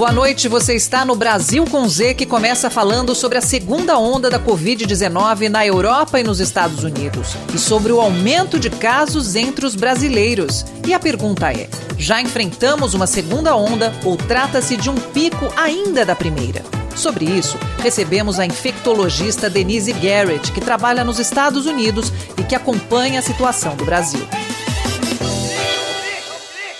[0.00, 4.30] Boa noite, você está no Brasil com Z, que começa falando sobre a segunda onda
[4.30, 9.66] da Covid-19 na Europa e nos Estados Unidos e sobre o aumento de casos entre
[9.66, 10.64] os brasileiros.
[10.86, 16.02] E a pergunta é: já enfrentamos uma segunda onda ou trata-se de um pico ainda
[16.02, 16.64] da primeira?
[16.96, 23.20] Sobre isso, recebemos a infectologista Denise Garrett, que trabalha nos Estados Unidos e que acompanha
[23.20, 24.26] a situação do Brasil.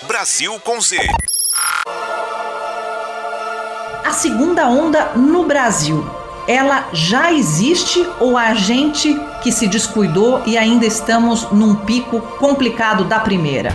[0.07, 0.97] Brasil com Z.
[4.11, 6.05] A segunda onda no Brasil,
[6.45, 13.05] ela já existe ou a gente que se descuidou e ainda estamos num pico complicado
[13.05, 13.71] da primeira?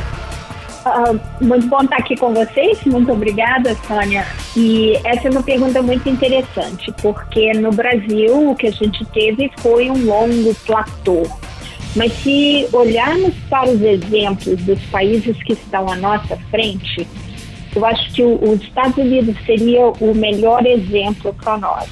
[0.84, 4.26] Uh, muito bom estar aqui com vocês, muito obrigada, Sônia.
[4.54, 9.50] E essa é uma pergunta muito interessante, porque no Brasil o que a gente teve
[9.60, 11.22] foi um longo platô.
[11.96, 17.08] Mas se olharmos para os exemplos dos países que estão à nossa frente,
[17.76, 21.86] eu acho que os Estados Unidos seria o melhor exemplo para nós,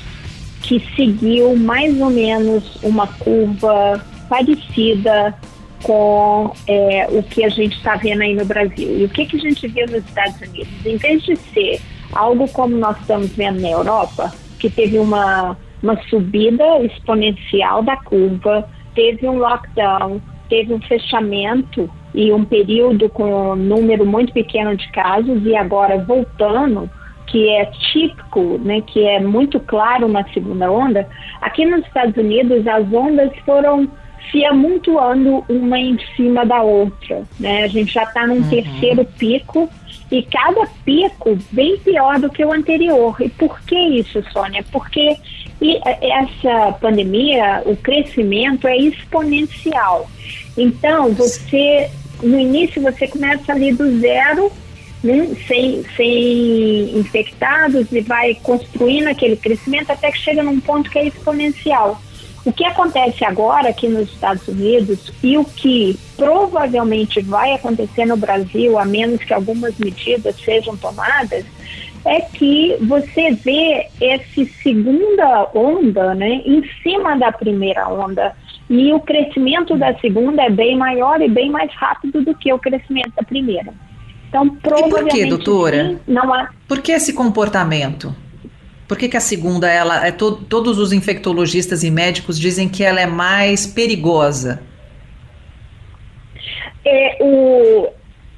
[0.63, 5.35] que seguiu mais ou menos uma curva parecida
[5.83, 8.99] com é, o que a gente está vendo aí no Brasil.
[8.99, 10.87] E o que, que a gente viu nos Estados Unidos?
[10.87, 11.83] Em vez de ser
[12.15, 18.67] algo como nós estamos vendo na Europa, que teve uma, uma subida exponencial da curva,
[18.95, 20.19] teve um lockdown,
[20.49, 25.99] teve um fechamento e um período com um número muito pequeno de casos e agora
[25.99, 26.89] voltando,
[27.27, 31.09] que é típico, né, que é muito claro na segunda onda,
[31.41, 33.89] aqui nos Estados Unidos as ondas foram
[34.31, 37.25] se amontoando uma em cima da outra.
[37.39, 37.65] Né?
[37.65, 38.49] A gente já está num uhum.
[38.49, 39.69] terceiro pico
[40.11, 43.17] e cada pico bem pior do que o anterior.
[43.21, 44.65] E por que isso, Sônia?
[44.71, 45.17] Porque
[46.01, 50.09] essa pandemia, o crescimento é exponencial.
[50.57, 51.91] Então, você
[52.25, 54.51] no início você começa ali do zero,
[55.03, 60.99] né, sem, sem infectados, e vai construindo aquele crescimento até que chega num ponto que
[60.99, 62.01] é exponencial.
[62.45, 68.17] O que acontece agora aqui nos Estados Unidos e o que provavelmente vai acontecer no
[68.17, 71.45] Brasil, a menos que algumas medidas sejam tomadas,
[72.05, 78.37] é que você vê essa segunda onda né, em cima da primeira onda
[78.69, 82.59] e o crescimento da segunda é bem maior e bem mais rápido do que o
[82.59, 83.73] crescimento da primeira.
[84.29, 84.97] Então, provavelmente.
[84.97, 85.89] E por que, doutora?
[85.89, 86.49] Sim, não há...
[86.67, 88.15] Por que esse comportamento?
[88.89, 92.83] Por que, que a segunda, ela, é to, todos os infectologistas e médicos dizem que
[92.83, 94.63] ela é mais perigosa?
[96.85, 97.89] É, o,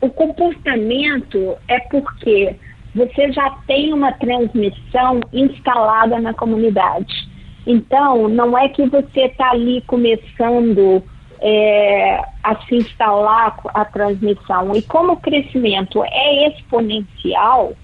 [0.01, 2.55] o comportamento é porque
[2.95, 7.29] você já tem uma transmissão instalada na comunidade.
[7.67, 11.03] Então, não é que você está ali começando
[11.41, 14.75] é, a se instalar a transmissão.
[14.75, 17.75] E como o crescimento é exponencial,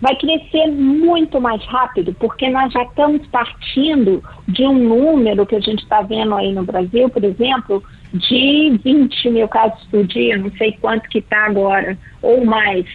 [0.00, 5.60] vai crescer muito mais rápido, porque nós já estamos partindo de um número que a
[5.60, 7.82] gente está vendo aí no Brasil, por exemplo,
[8.12, 12.86] de 20 mil casos por dia, não sei quanto que está agora, ou mais.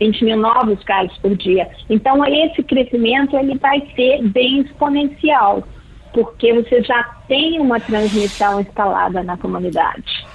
[0.00, 1.68] 20 mil novos casos por dia.
[1.88, 5.62] Então, esse crescimento ele vai ser bem exponencial,
[6.12, 10.26] porque você já tem uma transmissão instalada na comunidade.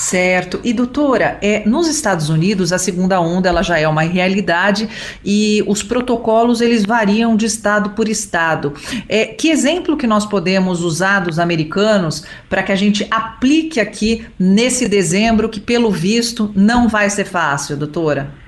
[0.00, 0.58] Certo.
[0.64, 4.88] E doutora, é, nos Estados Unidos a segunda onda ela já é uma realidade
[5.22, 8.72] e os protocolos eles variam de estado por estado.
[9.06, 14.26] É, que exemplo que nós podemos usar dos americanos para que a gente aplique aqui
[14.38, 18.39] nesse dezembro que pelo visto não vai ser fácil, doutora?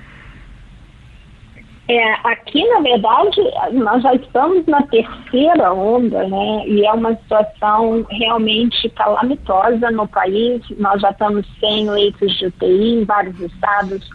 [1.87, 3.41] É, aqui, na verdade,
[3.73, 6.65] nós já estamos na terceira onda, né?
[6.65, 10.61] E é uma situação realmente calamitosa no país.
[10.77, 14.09] Nós já estamos sem leitos de UTI em vários estados.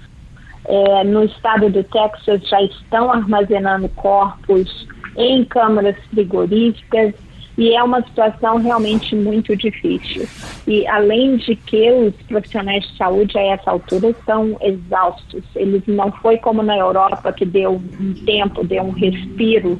[0.65, 4.87] É, no estado do Texas já estão armazenando corpos
[5.17, 7.15] em câmaras frigoríficas
[7.59, 10.29] e é uma situação realmente muito difícil.
[10.65, 16.13] E além de que os profissionais de saúde a essa altura estão exaustos, eles não
[16.13, 19.77] foi como na Europa que deu um tempo, deu um respiro.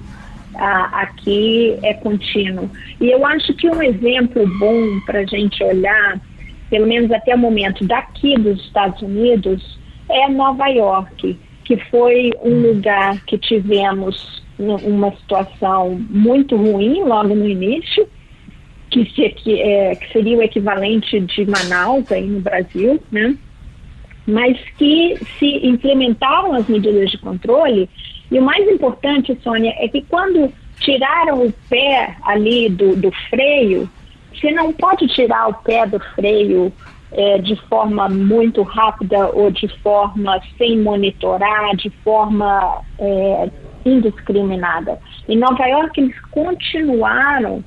[0.57, 2.69] Ah, aqui é contínuo.
[3.01, 6.21] E eu acho que um exemplo bom para a gente olhar,
[6.69, 9.79] pelo menos até o momento, daqui dos Estados Unidos,
[10.11, 17.49] é Nova York, que foi um lugar que tivemos uma situação muito ruim logo no
[17.49, 18.09] início,
[18.91, 23.37] que, se, que, é, que seria o equivalente de Manaus aí no Brasil, né?
[24.27, 27.89] mas que se implementaram as medidas de controle.
[28.31, 33.89] E o mais importante, Sônia, é que quando tiraram o pé ali do, do freio,
[34.35, 36.71] você não pode tirar o pé do freio
[37.11, 43.51] é, de forma muito rápida ou de forma sem monitorar, de forma é,
[43.97, 44.99] indiscriminada.
[45.29, 47.63] Em Nova York, eles continuaram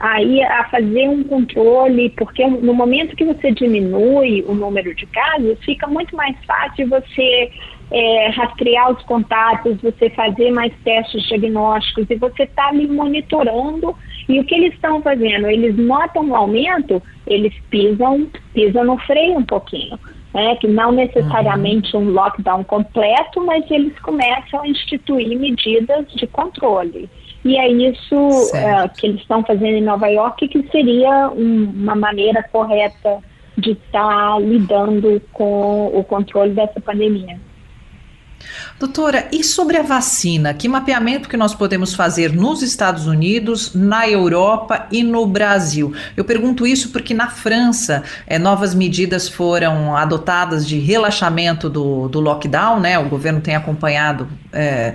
[0.00, 5.58] aí a fazer um controle, porque no momento que você diminui o número de casos,
[5.64, 7.50] fica muito mais fácil você
[7.90, 13.94] é, rastrear os contatos, você fazer mais testes diagnósticos e você está ali monitorando.
[14.28, 15.46] E o que eles estão fazendo?
[15.46, 19.98] Eles notam o aumento, eles pisam, pisam no freio um pouquinho
[20.36, 27.08] né, que não necessariamente um lockdown completo, mas eles começam a instituir medidas de controle.
[27.42, 31.94] E é isso é, que eles estão fazendo em Nova York, que seria um, uma
[31.94, 33.18] maneira correta
[33.56, 37.40] de estar tá lidando com o controle dessa pandemia.
[38.78, 40.52] Doutora, e sobre a vacina?
[40.52, 45.94] Que mapeamento que nós podemos fazer nos Estados Unidos, na Europa e no Brasil?
[46.16, 52.20] Eu pergunto isso porque na França é, novas medidas foram adotadas de relaxamento do, do
[52.20, 52.98] lockdown, né?
[52.98, 54.28] O governo tem acompanhado.
[54.52, 54.94] É,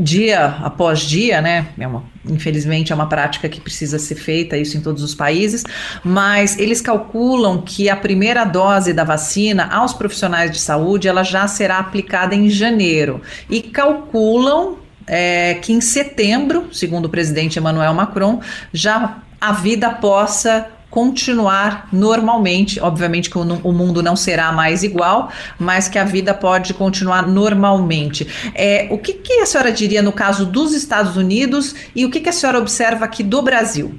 [0.00, 1.68] dia após dia, né?
[1.78, 5.62] É uma, infelizmente é uma prática que precisa ser feita, isso em todos os países,
[6.02, 11.46] mas eles calculam que a primeira dose da vacina aos profissionais de saúde ela já
[11.46, 18.40] será aplicada em janeiro e calculam é, que em setembro, segundo o presidente Emmanuel Macron,
[18.72, 22.80] já a vida possa continuar normalmente.
[22.80, 27.26] Obviamente que o, o, mundo não será mais igual, mas que a vida pode continuar
[27.26, 28.26] normalmente.
[28.54, 32.20] É, o que, que a senhora diria no caso dos Estados Unidos e o que,
[32.20, 33.94] que a senhora observa aqui do Brasil?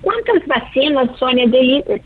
[0.00, 1.48] Quanto às vacinas, Sônia,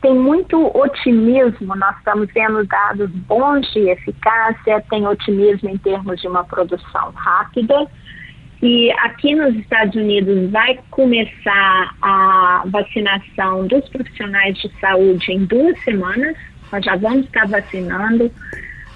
[0.01, 1.75] tem muito otimismo.
[1.75, 7.75] Nós estamos vendo dados bons de eficácia, tem otimismo em termos de uma produção rápida.
[8.61, 15.79] E aqui nos Estados Unidos vai começar a vacinação dos profissionais de saúde em duas
[15.85, 16.37] semanas.
[16.73, 18.31] Nós já vamos estar vacinando.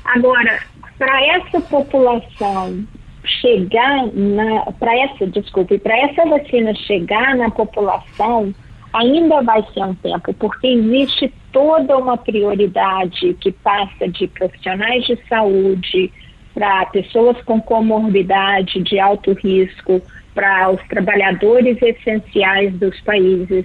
[0.05, 0.61] Agora,
[0.99, 2.85] para essa população
[3.25, 8.53] chegar na, para essa, desculpe, para essa vacina chegar na população,
[8.93, 15.17] ainda vai ser um tempo, porque existe toda uma prioridade que passa de profissionais de
[15.29, 16.13] saúde,
[16.55, 20.03] para pessoas com comorbidade de alto risco,
[20.35, 23.65] para os trabalhadores essenciais dos países.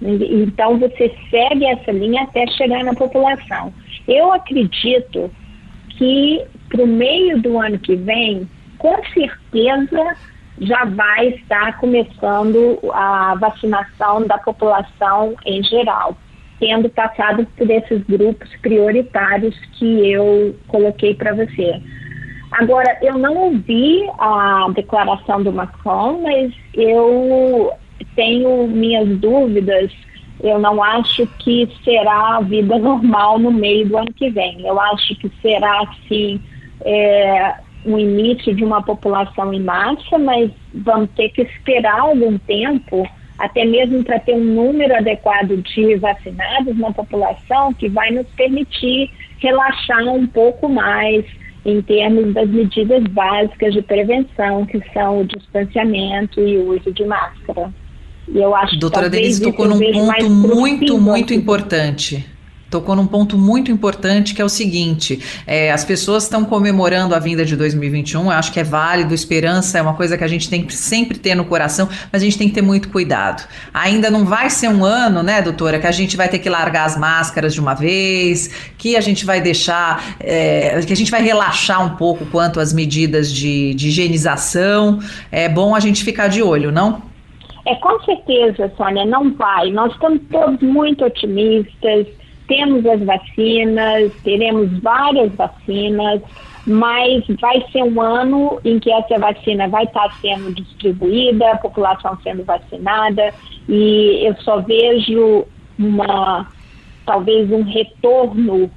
[0.00, 3.72] Então, você segue essa linha até chegar na população.
[4.08, 5.30] Eu acredito
[5.90, 8.48] que para o meio do ano que vem,
[8.78, 10.16] com certeza
[10.60, 16.16] já vai estar começando a vacinação da população em geral,
[16.58, 21.80] tendo passado por esses grupos prioritários que eu coloquei para você.
[22.52, 27.72] Agora, eu não ouvi a declaração do Macron, mas eu
[28.14, 29.90] tenho minhas dúvidas.
[30.42, 34.66] Eu não acho que será a vida normal no meio do ano que vem.
[34.66, 36.40] Eu acho que será, sim,
[36.84, 37.54] é,
[37.86, 43.64] um início de uma população em massa, mas vamos ter que esperar algum tempo, até
[43.64, 50.04] mesmo para ter um número adequado de vacinados na população, que vai nos permitir relaxar
[50.06, 51.24] um pouco mais
[51.64, 57.04] em termos das medidas básicas de prevenção, que são o distanciamento e o uso de
[57.04, 57.72] máscara.
[58.28, 62.24] E eu acho Doutora que Denise tocou num ponto muito, muito importante.
[62.72, 67.18] Tocou num ponto muito importante que é o seguinte: é, as pessoas estão comemorando a
[67.18, 70.48] vinda de 2021, eu acho que é válido, esperança é uma coisa que a gente
[70.48, 73.46] tem que sempre ter no coração, mas a gente tem que ter muito cuidado.
[73.74, 76.86] Ainda não vai ser um ano, né, doutora, que a gente vai ter que largar
[76.86, 81.22] as máscaras de uma vez, que a gente vai deixar, é, que a gente vai
[81.22, 84.98] relaxar um pouco quanto às medidas de, de higienização.
[85.30, 87.02] É bom a gente ficar de olho, não?
[87.64, 89.70] É, com certeza, Sônia, não vai.
[89.70, 92.06] Nós estamos todos muito otimistas,
[92.52, 96.20] temos as vacinas, teremos várias vacinas,
[96.66, 102.18] mas vai ser um ano em que essa vacina vai estar sendo distribuída, a população
[102.22, 103.32] sendo vacinada,
[103.66, 105.46] e eu só vejo
[105.78, 106.46] uma
[107.06, 108.70] talvez um retorno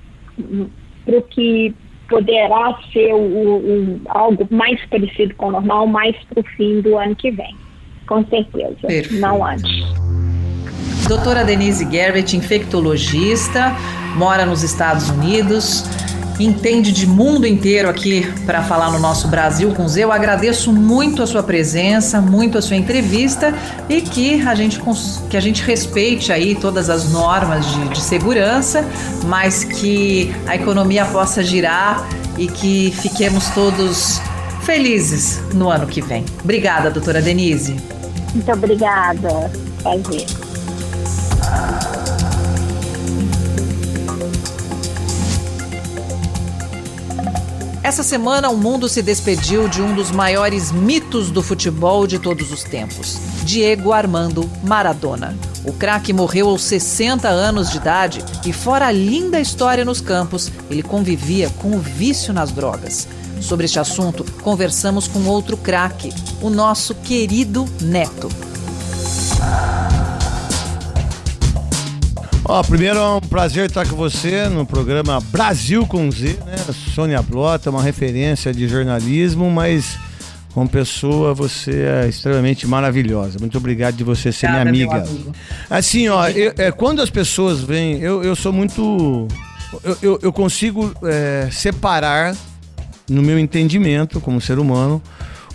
[1.05, 1.75] para o que
[2.09, 6.97] poderá ser o, o, algo mais parecido com o normal mais para o fim do
[6.97, 7.55] ano que vem.
[8.07, 9.15] Com certeza, Perfeito.
[9.15, 9.83] não antes.
[11.07, 13.75] Doutora Denise Garrett, infectologista,
[14.15, 15.83] mora nos Estados Unidos,
[16.39, 20.03] entende de mundo inteiro aqui para falar no nosso Brasil com Z.
[20.03, 23.53] Eu agradeço muito a sua presença, muito a sua entrevista
[23.87, 24.81] e que a gente,
[25.29, 28.83] que a gente respeite aí todas as normas de, de segurança,
[29.25, 32.03] mas que a economia possa girar
[32.35, 34.19] e que fiquemos todos
[34.63, 36.25] felizes no ano que vem.
[36.43, 37.75] Obrigada, doutora Denise.
[38.33, 39.51] Muito obrigada.
[39.83, 40.25] Prazer.
[47.85, 52.51] Essa semana, o mundo se despediu de um dos maiores mitos do futebol de todos
[52.51, 55.33] os tempos, Diego Armando Maradona.
[55.63, 60.51] O craque morreu aos 60 anos de idade e, fora a linda história nos campos,
[60.69, 63.07] ele convivia com o vício nas drogas.
[63.39, 66.11] Sobre este assunto, conversamos com outro craque,
[66.41, 68.29] o nosso querido Neto.
[72.47, 76.55] Ó, primeiro é um prazer estar com você no programa Brasil com Z, né?
[76.93, 79.97] Sônia Blota, uma referência de jornalismo, mas
[80.53, 83.39] como pessoa você é extremamente maravilhosa.
[83.39, 85.03] Muito obrigado de você ser minha amiga.
[85.67, 89.27] Assim, ó, eu, é, quando as pessoas vêm, eu, eu sou muito.
[89.83, 92.35] Eu, eu, eu consigo é, separar,
[93.09, 95.01] no meu entendimento como ser humano,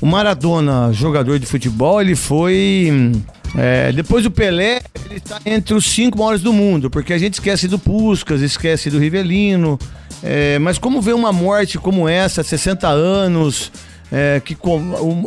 [0.01, 3.13] o Maradona, jogador de futebol, ele foi
[3.57, 7.35] é, depois do Pelé, ele está entre os cinco maiores do mundo, porque a gente
[7.35, 9.79] esquece do Puskas, esquece do Rivelino.
[10.23, 13.73] É, mas como ver uma morte como essa, 60 anos,
[14.13, 14.57] é, que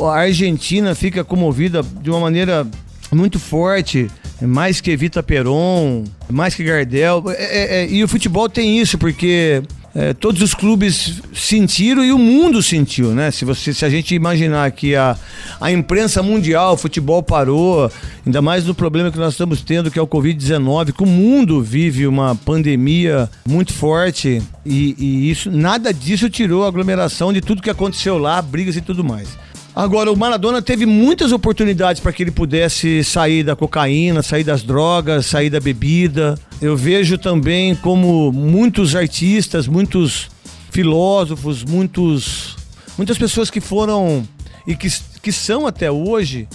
[0.02, 2.66] a Argentina fica comovida de uma maneira
[3.12, 7.24] muito forte, mais que Evita Peron, mais que Gardel.
[7.28, 9.62] É, é, é, e o futebol tem isso, porque
[9.94, 13.30] é, todos os clubes sentiram e o mundo sentiu, né?
[13.30, 15.16] Se, você, se a gente imaginar que a,
[15.60, 17.90] a imprensa mundial, o futebol parou,
[18.26, 21.62] ainda mais no problema que nós estamos tendo, que é o Covid-19, que o mundo
[21.62, 27.62] vive uma pandemia muito forte e, e isso nada disso tirou a aglomeração de tudo
[27.62, 29.43] que aconteceu lá, brigas e tudo mais.
[29.74, 34.62] Agora, o Maradona teve muitas oportunidades para que ele pudesse sair da cocaína, sair das
[34.62, 36.38] drogas, sair da bebida.
[36.62, 40.30] Eu vejo também como muitos artistas, muitos
[40.70, 42.56] filósofos, muitos,
[42.96, 44.26] muitas pessoas que foram
[44.64, 44.88] e que,
[45.20, 46.46] que são até hoje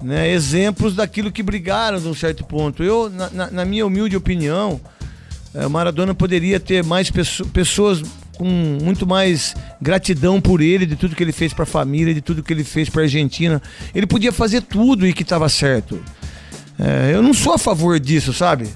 [0.00, 2.84] né, exemplos daquilo que brigaram de um certo ponto.
[2.84, 4.80] Eu, na, na minha humilde opinião,
[5.52, 7.10] eh, Maradona poderia ter mais
[7.52, 8.02] pessoas
[8.38, 12.20] com muito mais gratidão por ele, de tudo que ele fez para a família, de
[12.20, 13.60] tudo que ele fez para a Argentina.
[13.94, 16.00] Ele podia fazer tudo e que estava certo.
[16.78, 18.68] É, eu não sou a favor disso, sabe?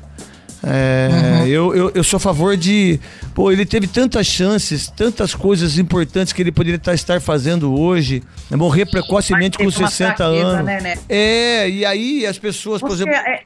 [0.65, 1.47] É, uhum.
[1.47, 3.01] eu, eu, eu, sou a favor de.
[3.35, 8.23] Pô, ele teve tantas chances, tantas coisas importantes que ele poderia estar fazendo hoje.
[8.49, 8.57] Né?
[8.57, 10.65] Morrer precocemente com 60 fraqueza, anos.
[10.65, 10.99] Né, né?
[11.09, 13.15] É, e aí as pessoas, Você por exemplo.
[13.15, 13.43] É...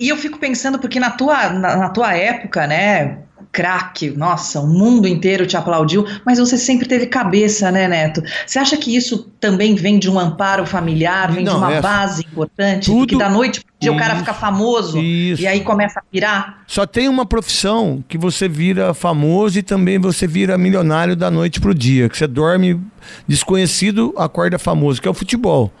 [0.00, 3.18] E eu fico pensando, porque na tua, na, na tua época, né?
[3.58, 8.22] Craque, nossa, o mundo inteiro te aplaudiu, mas você sempre teve cabeça, né, Neto?
[8.46, 11.80] Você acha que isso também vem de um amparo familiar, vem Não, de uma é
[11.80, 13.08] base importante, tudo...
[13.08, 15.42] que da noite pro dia o cara fica famoso isso.
[15.42, 16.62] e aí começa a virar?
[16.68, 21.60] Só tem uma profissão que você vira famoso e também você vira milionário da noite
[21.60, 22.80] pro dia, que você dorme
[23.26, 25.72] desconhecido, acorda famoso, que é o futebol.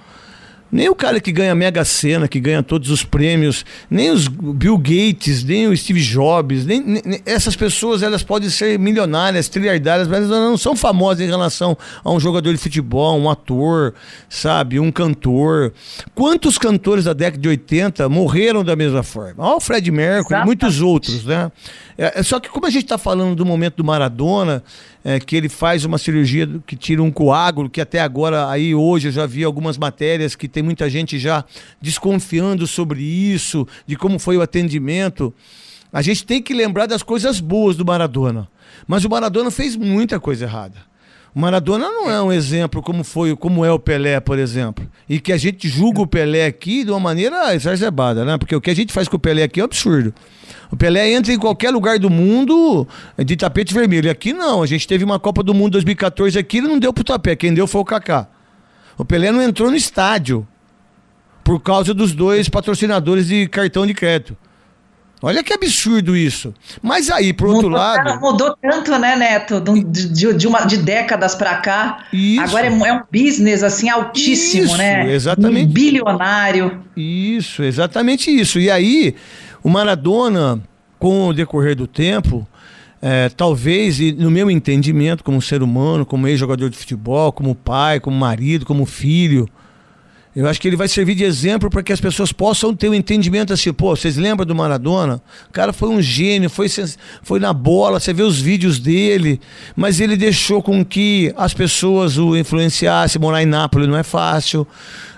[0.70, 4.76] Nem o cara que ganha Mega Sena, que ganha todos os prêmios, nem os Bill
[4.76, 10.24] Gates, nem o Steve Jobs, nem, nem, essas pessoas elas podem ser milionárias, trilhardárias, mas
[10.24, 13.94] elas não são famosas em relação a um jogador de futebol, um ator,
[14.28, 15.72] sabe, um cantor.
[16.14, 19.44] Quantos cantores da década de 80 morreram da mesma forma?
[19.44, 21.50] Olha o Fred Mercury e muitos outros, né?
[21.96, 24.62] É, é, só que como a gente está falando do momento do Maradona,
[25.08, 29.08] é, que ele faz uma cirurgia que tira um coágulo, que até agora, aí hoje
[29.08, 31.46] eu já vi algumas matérias que tem muita gente já
[31.80, 35.32] desconfiando sobre isso, de como foi o atendimento.
[35.90, 38.50] a gente tem que lembrar das coisas boas do Maradona.
[38.86, 40.76] Mas o Maradona fez muita coisa errada.
[41.34, 44.88] Maradona não é um exemplo como foi, como é o Pelé, por exemplo.
[45.08, 48.36] E que a gente julga o Pelé aqui de uma maneira exacerbada, né?
[48.38, 50.12] Porque o que a gente faz com o Pelé aqui é um absurdo.
[50.70, 52.86] O Pelé entra em qualquer lugar do mundo
[53.24, 54.10] de tapete vermelho.
[54.10, 54.62] Aqui não.
[54.62, 57.40] A gente teve uma Copa do Mundo 2014 aqui, ele não deu pro tapete.
[57.40, 58.28] Quem deu foi o Kaká.
[58.96, 60.46] O Pelé não entrou no estádio
[61.44, 64.36] por causa dos dois patrocinadores de cartão de crédito.
[65.20, 66.54] Olha que absurdo isso.
[66.80, 68.20] Mas aí, por outro mudou, lado.
[68.22, 69.60] Mudou tanto, né, Neto?
[69.60, 72.04] De, de, uma, de décadas para cá.
[72.12, 72.42] Isso.
[72.42, 75.12] Agora é, é, um business assim altíssimo, isso, né?
[75.12, 75.66] Exatamente.
[75.66, 76.80] Um bilionário.
[76.96, 78.60] Isso, exatamente isso.
[78.60, 79.16] E aí,
[79.62, 80.60] o Maradona,
[80.98, 82.46] com o decorrer do tempo,
[83.02, 88.16] é, talvez, no meu entendimento, como ser humano, como ex-jogador de futebol, como pai, como
[88.16, 89.48] marido, como filho
[90.38, 92.94] eu acho que ele vai servir de exemplo para que as pessoas possam ter um
[92.94, 95.20] entendimento assim, pô, vocês lembram do Maradona?
[95.48, 96.68] O cara foi um gênio, foi,
[97.24, 99.40] foi na bola, você vê os vídeos dele,
[99.74, 104.64] mas ele deixou com que as pessoas o influenciassem, morar em Nápoles não é fácil.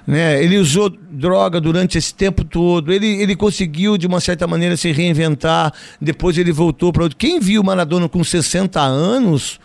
[0.06, 0.42] Né?
[0.42, 2.90] Ele usou droga durante esse tempo todo.
[2.90, 5.70] Ele, ele conseguiu, de uma certa maneira, se reinventar.
[6.00, 7.18] Depois ele voltou para outro.
[7.18, 9.60] Quem viu Maradona com 60 anos,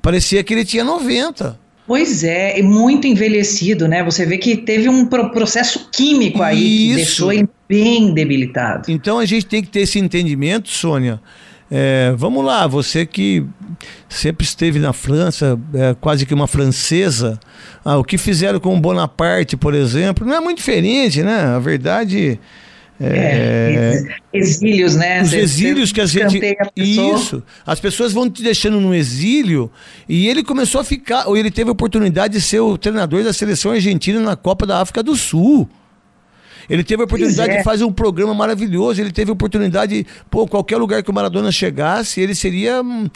[0.00, 1.62] parecia que ele tinha 90.
[1.86, 4.02] Pois é, e muito envelhecido, né?
[4.02, 6.88] Você vê que teve um processo químico aí Isso.
[6.88, 8.90] que deixou ele bem debilitado.
[8.90, 11.20] Então a gente tem que ter esse entendimento, Sônia.
[11.70, 13.44] É, vamos lá, você que
[14.08, 17.38] sempre esteve na França, é, quase que uma francesa,
[17.84, 21.40] ah, o que fizeram com Bonaparte, por exemplo, não é muito diferente, né?
[21.40, 22.38] A verdade
[23.00, 25.22] é, é, exílios, né?
[25.22, 26.38] Os exílios que a gente.
[26.44, 27.42] A isso.
[27.66, 29.70] As pessoas vão te deixando no exílio.
[30.08, 31.26] E ele começou a ficar.
[31.26, 34.80] Ou ele teve a oportunidade de ser o treinador da seleção argentina na Copa da
[34.80, 35.68] África do Sul.
[36.68, 37.58] Ele teve a oportunidade é.
[37.58, 41.52] de fazer um programa maravilhoso, ele teve a oportunidade, pô, qualquer lugar que o Maradona
[41.52, 43.08] chegasse, ele seria um,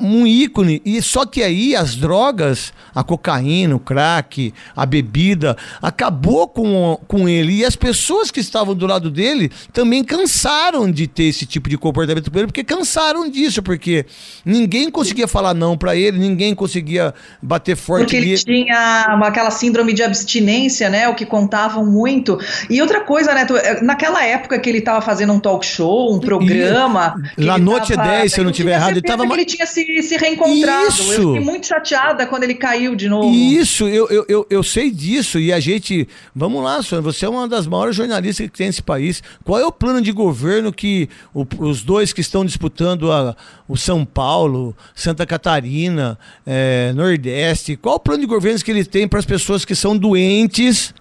[0.00, 0.82] um, ícone.
[0.84, 7.28] E só que aí as drogas, a cocaína, o crack, a bebida, acabou com, com
[7.28, 7.54] ele.
[7.54, 11.78] E as pessoas que estavam do lado dele também cansaram de ter esse tipo de
[11.78, 14.06] comportamento com ele, porque cansaram disso, porque
[14.44, 18.04] ninguém conseguia falar não para ele, ninguém conseguia bater forte.
[18.04, 21.08] Porque ele tinha aquela síndrome de abstinência, né?
[21.08, 22.33] O que contavam muito
[22.68, 26.20] e outra coisa, Neto, é, naquela época que ele estava fazendo um talk show, um
[26.20, 27.14] programa.
[27.36, 29.24] La Noite tava, 10, se eu não estiver errado, ele estava.
[29.24, 30.88] ele tinha se, se reencontrado.
[30.88, 31.12] Isso.
[31.12, 33.34] Eu fiquei muito chateada quando ele caiu de novo.
[33.34, 35.38] Isso, eu, eu, eu, eu sei disso.
[35.38, 36.08] E a gente.
[36.34, 39.22] Vamos lá, Sônia, você é uma das maiores jornalistas que tem nesse país.
[39.44, 43.36] Qual é o plano de governo que o, os dois que estão disputando a,
[43.68, 49.08] o São Paulo, Santa Catarina, é, Nordeste, qual o plano de governo que ele tem
[49.08, 50.94] para as pessoas que são doentes?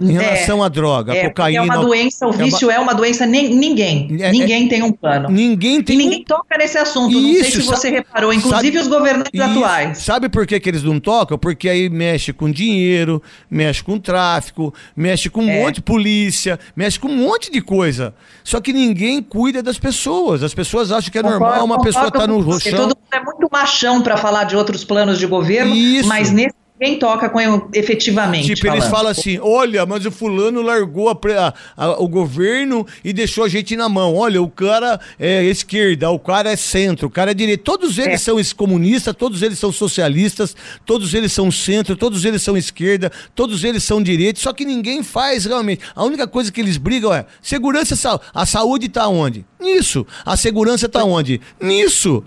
[0.00, 1.58] Em relação é, à droga, é, cocaína.
[1.58, 4.16] É uma doença, o vício é uma, é uma doença, nem, ninguém.
[4.20, 5.28] É, ninguém tem um plano.
[5.30, 5.94] Ninguém tem.
[5.94, 7.12] E ninguém toca nesse assunto.
[7.12, 9.98] Isso, não sei se você sabe, reparou, inclusive sabe, os governantes isso, atuais.
[9.98, 11.38] Sabe por que, que eles não tocam?
[11.38, 15.62] Porque aí mexe com dinheiro, mexe com tráfico, mexe com um é.
[15.62, 18.14] monte de polícia, mexe com um monte de coisa.
[18.44, 20.42] Só que ninguém cuida das pessoas.
[20.42, 22.72] As pessoas acham que é concordo, normal uma pessoa estar tá no roxão.
[22.72, 26.08] Todo mundo é muito machão para falar de outros planos de governo, isso.
[26.08, 27.40] mas nesse quem toca com
[27.72, 28.54] efetivamente.
[28.54, 28.76] Tipo, falando.
[28.76, 33.48] eles falam assim: olha, mas o fulano largou a, a, o governo e deixou a
[33.48, 34.14] gente na mão.
[34.14, 37.62] Olha, o cara é esquerda, o cara é centro, o cara é direita.
[37.64, 38.18] Todos eles é.
[38.18, 43.64] são comunistas, todos eles são socialistas, todos eles são centro, todos eles são esquerda, todos
[43.64, 45.80] eles são direita, só que ninguém faz realmente.
[45.94, 49.46] A única coisa que eles brigam é segurança, a saúde está onde?
[49.58, 50.06] Nisso.
[50.24, 51.40] A segurança está onde?
[51.60, 52.22] Nisso.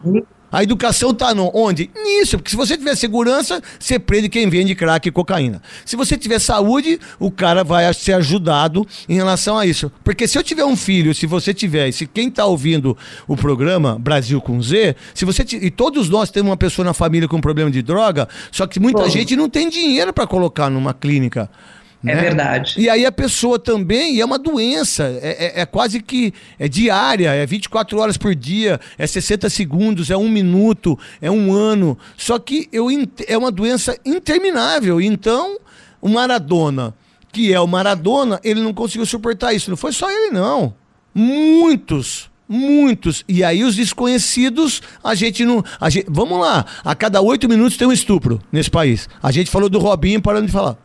[0.51, 1.89] A educação está onde?
[2.03, 5.61] Nisso, porque se você tiver segurança, você prende quem vende crack e cocaína.
[5.85, 9.91] Se você tiver saúde, o cara vai ser ajudado em relação a isso.
[10.03, 13.97] Porque se eu tiver um filho, se você tiver, se quem está ouvindo o programa
[13.99, 17.69] Brasil com Z, se você e todos nós temos uma pessoa na família com problema
[17.69, 19.09] de droga, só que muita Bom.
[19.09, 21.49] gente não tem dinheiro para colocar numa clínica.
[22.03, 22.21] É né?
[22.21, 22.75] verdade.
[22.77, 27.33] E aí a pessoa também, é uma doença, é, é, é, quase que é diária,
[27.33, 31.97] é 24 horas por dia, é 60 segundos, é um minuto, é um ano.
[32.17, 32.87] Só que eu,
[33.27, 35.01] é uma doença interminável.
[35.01, 35.59] Então,
[36.01, 36.93] o Maradona,
[37.33, 39.69] que é o Maradona, ele não conseguiu suportar isso.
[39.69, 40.73] Não foi só ele, não.
[41.13, 43.23] Muitos muitos.
[43.27, 45.63] E aí os desconhecidos, a gente não.
[45.79, 49.07] A gente, vamos lá, a cada oito minutos tem um estupro nesse país.
[49.21, 50.75] A gente falou do Robinho parando de falar.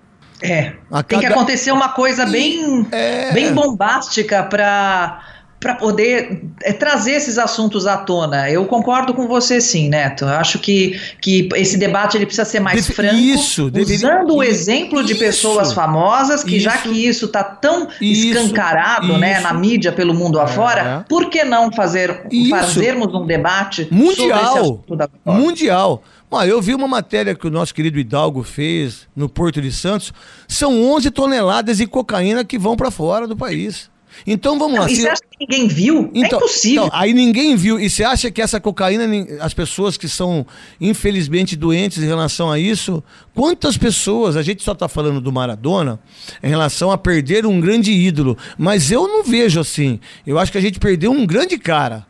[0.45, 0.75] É.
[1.09, 3.33] Tem que acontecer uma coisa bem, é...
[3.33, 5.23] bem bombástica para
[5.65, 8.51] para poder é, trazer esses assuntos à tona.
[8.51, 10.27] Eu concordo com você, sim, Neto.
[10.27, 14.35] Eu acho que, que esse debate ele precisa ser mais Deve- franco, isso, deveria- usando
[14.35, 19.41] o exemplo de isso, pessoas famosas, que já isso, que isso está tão escancarado né,
[19.41, 24.85] na mídia pelo mundo afora, por que não fazer, fazermos um debate Mundial.
[25.25, 26.03] Mundial.
[26.47, 30.13] Eu vi uma matéria que o nosso querido Hidalgo fez no Porto de Santos.
[30.47, 33.89] São 11 toneladas de cocaína que vão para fora do país.
[34.27, 34.87] Então vamos lá.
[34.87, 36.11] Não, e se- você acha que ninguém viu?
[36.15, 36.85] é impossível.
[36.87, 37.79] então, aí ninguém viu.
[37.81, 39.05] E você acha que essa cocaína,
[39.41, 40.47] as pessoas que são
[40.81, 43.03] infelizmente doentes em relação a isso,
[43.35, 45.99] quantas pessoas, a gente só está falando do Maradona,
[46.43, 49.99] em relação a perder um grande ídolo, mas eu não vejo assim.
[50.27, 52.07] Eu acho que a gente perdeu um grande cara.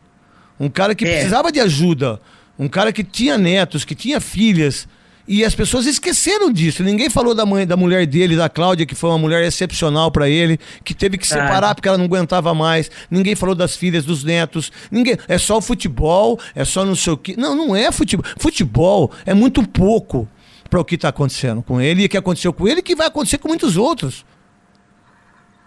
[0.59, 1.13] Um cara que É.
[1.15, 2.21] precisava de ajuda.
[2.59, 4.87] Um cara que tinha netos, que tinha filhas.
[5.27, 6.83] E as pessoas esqueceram disso.
[6.83, 10.29] Ninguém falou da mãe, da mulher dele, da Cláudia, que foi uma mulher excepcional para
[10.29, 11.49] ele, que teve que Verdade.
[11.49, 12.91] separar porque ela não aguentava mais.
[13.11, 14.71] Ninguém falou das filhas, dos netos.
[14.91, 15.17] Ninguém.
[15.27, 17.35] É só o futebol, é só não sei o quê.
[17.39, 18.25] Não, não é futebol.
[18.37, 20.29] Futebol é muito pouco
[20.69, 22.95] para o que está acontecendo com ele e o que aconteceu com ele e que
[22.95, 24.25] vai acontecer com muitos outros.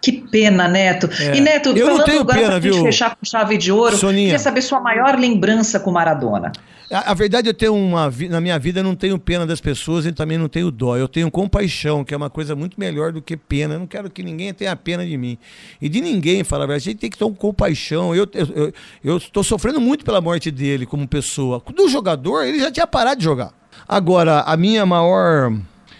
[0.08, 1.10] Que pena, Neto.
[1.20, 1.36] É.
[1.36, 3.98] E Neto, Eu não falando tenho agora pena, pra gente fechar com chave de ouro,
[3.98, 4.28] Soninha?
[4.28, 6.54] queria saber sua maior lembrança com Maradona.
[6.90, 8.10] A, a verdade, eu tenho uma.
[8.30, 10.96] Na minha vida, eu não tenho pena das pessoas e também não tenho dó.
[10.96, 13.74] Eu tenho compaixão, que é uma coisa muito melhor do que pena.
[13.74, 15.38] Eu não quero que ninguém tenha pena de mim.
[15.82, 16.88] E de ninguém, falar a verdade.
[16.88, 18.16] A gente tem que ter um compaixão.
[18.16, 21.62] Eu estou eu, eu estou sofrendo muito pela morte dele como pessoa.
[21.76, 23.52] Do jogador, ele já tinha parado de jogar.
[23.86, 25.54] Agora, a minha maior.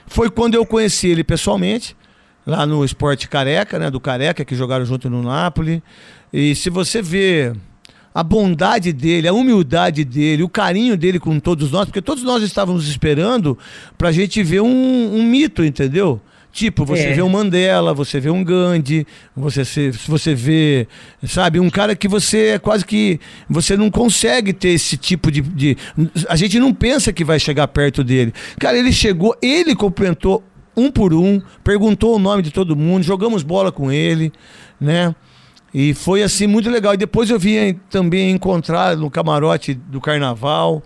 [0.10, 1.94] Foi quando eu conheci ele pessoalmente
[2.48, 5.84] lá no Esporte Careca, né, do Careca, que jogaram junto no Napoli.
[6.32, 7.52] E se você vê
[8.16, 12.42] a bondade dele, a humildade dele, o carinho dele com todos nós, porque todos nós
[12.42, 13.56] estávamos esperando
[13.98, 16.20] pra gente ver um, um mito, entendeu?
[16.52, 17.14] Tipo, você É.
[17.14, 19.06] vê um Mandela, você vê um Gandhi,
[19.36, 20.88] você, se- você vê,
[21.28, 23.20] sabe, um cara que você é quase que.
[23.48, 25.78] Você não consegue ter esse tipo de, de.
[26.28, 28.34] A gente não pensa que vai chegar perto dele.
[28.58, 30.44] Cara, ele chegou, ele cumprimentou
[30.78, 34.32] um por um, perguntou o nome de todo mundo, jogamos bola com ele,
[34.80, 35.14] né?
[35.74, 36.94] E foi assim muito legal.
[36.94, 40.82] E depois eu vim também encontrar no camarote do carnaval.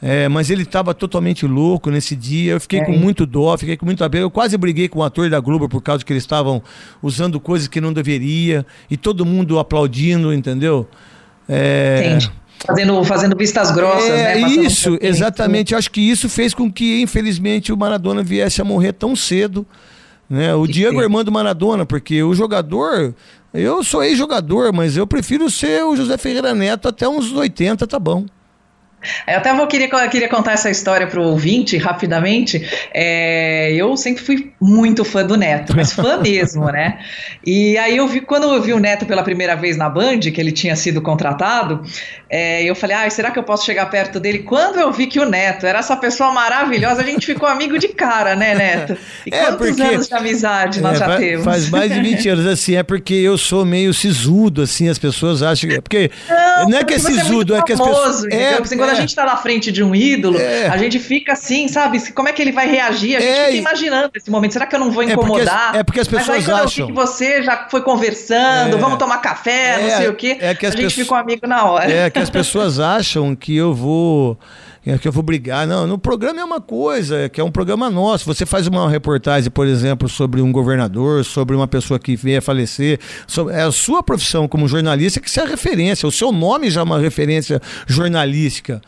[0.00, 2.52] é, mas ele estava totalmente louco nesse dia.
[2.52, 2.84] Eu fiquei É.
[2.84, 4.26] com muito dó, fiquei com muito apego.
[4.26, 6.62] Eu quase briguei com o ator da Globo por causa que eles estavam
[7.02, 8.64] usando coisas que não deveria.
[8.88, 10.86] E todo mundo aplaudindo, entendeu?
[11.48, 12.32] É, Entende?
[12.66, 14.40] Fazendo, fazendo vistas grossas, é, né?
[14.40, 15.74] Passando isso, um exatamente.
[15.74, 19.66] Acho que isso fez com que, infelizmente, o Maradona viesse a morrer tão cedo.
[20.28, 20.54] Né?
[20.54, 21.04] O Que Diego pena.
[21.04, 23.14] Armando Maradona, porque o jogador,
[23.54, 27.98] eu sou ex-jogador, mas eu prefiro ser o José Ferreira Neto até uns 80, tá
[27.98, 28.26] bom.
[29.26, 32.68] Eu até vou queria, queria contar essa história para o ouvinte rapidamente.
[32.92, 36.98] É, eu sempre fui muito fã do Neto, mas fã mesmo, né?
[37.46, 40.40] E aí eu vi, quando eu vi o Neto pela primeira vez na Band, que
[40.40, 41.82] ele tinha sido contratado,
[42.28, 44.40] é, eu falei, ah, será que eu posso chegar perto dele?
[44.40, 47.88] Quando eu vi que o Neto era essa pessoa maravilhosa, a gente ficou amigo de
[47.88, 48.96] cara, né, Neto?
[49.24, 51.44] E É, quantos porque- anos de amizade nós É, já fa- temos?
[51.44, 55.42] Faz mais de 20 anos, assim, é porque eu sou meio sisudo, assim, as pessoas
[55.42, 56.10] acham é Porque
[56.68, 58.24] não, é que é porque você sisudo, é, que as pessoas.
[58.24, 58.87] entendeu?
[58.88, 60.68] Quando a gente tá na frente de um ídolo, É.
[60.68, 61.98] a gente fica assim, sabe?
[62.12, 63.16] Como é que ele vai reagir?
[63.16, 64.52] A gente É, fica imaginando esse momento.
[64.52, 65.74] Será que eu não vou É porque incomodar?
[65.76, 68.76] é porque as Mas aí pessoas quando acham- eu vi que você já foi conversando,
[68.76, 68.80] É.
[68.80, 71.46] vamos tomar café, não É, sei o quê, é que a gente pessoas- ficou amigo
[71.46, 71.90] na hora.
[71.92, 74.38] É que as pessoas acham que eu vou.
[74.92, 75.66] É Que eu vou brigar.
[75.66, 78.24] Não, no programa é uma coisa, é que é um programa nosso.
[78.26, 82.42] Você faz uma reportagem, por exemplo, sobre um governador, sobre uma pessoa que veio a
[82.42, 82.98] falecer.
[83.26, 86.06] sobre- é a sua profissão como jornalista que você é a referência.
[86.06, 88.80] O seu nome já é uma referência jornalística.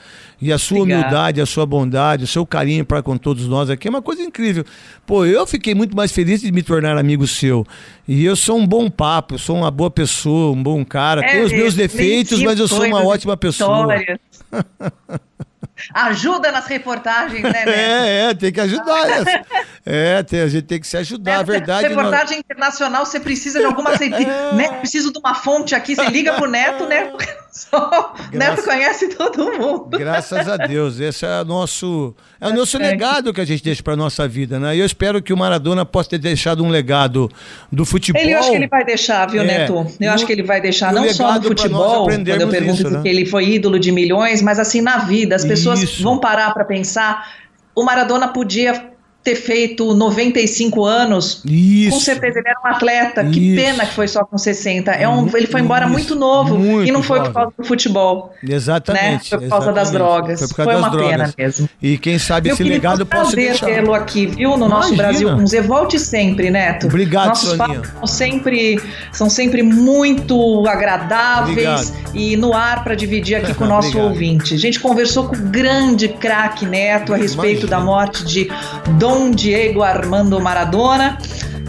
[0.43, 1.01] E a sua Obrigado.
[1.03, 4.23] humildade, a sua bondade, o seu carinho para com todos nós aqui é uma coisa
[4.23, 4.65] incrível.
[5.07, 7.67] Pô, eu fiquei muito mais feliz de me tornar amigo seu.
[8.09, 11.21] E eu sou um bom papo, eu sou uma boa pessoa, um bom cara.
[11.23, 13.87] É Tenho os meus defeitos, mas eu sou uma ótima pessoa.
[15.95, 17.71] Ajuda nas reportagens, né, Neto?
[17.81, 19.07] É, é, tem que ajudar.
[19.25, 19.43] né?
[19.87, 21.39] É, tem, a gente tem que se ajudar.
[21.39, 23.91] A verdade não- Reportagem internacional, você precisa de alguma.
[23.97, 27.11] Você, né, preciso de uma fonte aqui, você liga pro Neto, né?
[27.51, 29.99] Só, Neto conhece todo mundo.
[29.99, 31.01] Graças a Deus.
[31.01, 34.59] Esse é o nosso, é o nosso legado que a gente deixa para nossa vida,
[34.59, 34.77] né?
[34.77, 37.29] E eu espero que o Maradona possa ter deixado um legado
[37.73, 38.21] do futebol.
[38.23, 39.45] Ele, eu acho que ele vai deixar, viu, É.
[39.45, 39.73] Neto?
[39.73, 42.91] Eu No- acho que ele vai deixar, não só no futebol, quando eu pergunto isso,
[42.91, 43.01] né?
[43.03, 45.35] que ele foi ídolo de milhões, mas assim na vida.
[45.35, 46.03] As pessoas Isso.
[46.03, 47.33] vão parar para pensar.
[47.75, 48.90] O Maradona podia
[49.23, 51.43] ter feito 95 anos.
[51.45, 51.91] Isso.
[51.91, 53.25] Com certeza ele era um atleta.
[53.25, 53.63] Que Isso.
[53.63, 54.91] pena que foi só com 60.
[54.93, 55.93] É um, ele foi embora Isso.
[55.93, 58.33] muito novo Muito e não foi por causa do futebol.
[58.43, 59.31] Exatamente.
[59.33, 59.39] Né?
[59.39, 59.93] Foi por causa das exatamente.
[60.13, 60.39] drogas.
[60.39, 61.11] Foi por causa Foi das uma drogas.
[61.11, 61.69] pena mesmo.
[61.83, 63.67] E quem sabe Meu esse querido, legado um prazer deixar.
[63.67, 64.57] tê-lo aqui, viu?
[64.57, 65.03] No nosso Imagina.
[65.03, 65.61] Brasil com Z.
[65.63, 66.87] Volte sempre, Neto.
[66.87, 67.83] Obrigado, Nossos Soninha.
[67.99, 68.81] são sempre,
[69.13, 72.17] são sempre muito agradáveis Obrigado.
[72.17, 74.09] e no ar para dividir aqui com o nosso Obrigado.
[74.09, 74.55] ouvinte.
[74.55, 77.69] A gente conversou com o grande craque Neto a respeito Imagina.
[77.79, 78.51] da morte de
[78.99, 81.19] Dom Diego Armando Maradona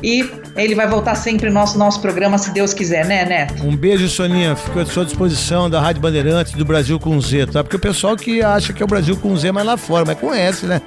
[0.03, 3.65] e ele vai voltar sempre no nosso, nosso programa, se Deus quiser, né, Neto?
[3.65, 4.55] Um beijo, Soninha.
[4.55, 7.63] Fico à sua disposição da Rádio Bandeirantes do Brasil com Z, tá?
[7.63, 10.19] Porque o pessoal que acha que é o Brasil com Z, mas lá fora, mas
[10.19, 10.81] conhece, né?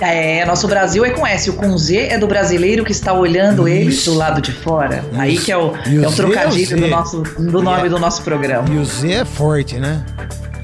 [0.00, 1.50] É, nosso Brasil é com S.
[1.50, 5.04] O com Z é do brasileiro que está olhando ele do lado de fora.
[5.14, 7.88] Aí que é o, o é o Z é o trocadilho do, nosso, do nome
[7.88, 8.66] do nosso programa.
[8.70, 10.02] E o Z é forte, né?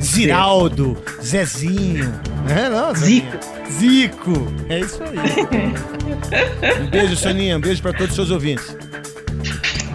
[0.03, 2.13] Ziraldo, Zezinho.
[2.49, 3.39] É, não, Zico.
[3.71, 4.53] Zico.
[4.69, 6.83] É isso aí.
[6.83, 7.57] um beijo, Soninha.
[7.57, 8.77] Um beijo pra todos os seus ouvintes.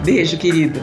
[0.04, 0.80] Beijo, querido.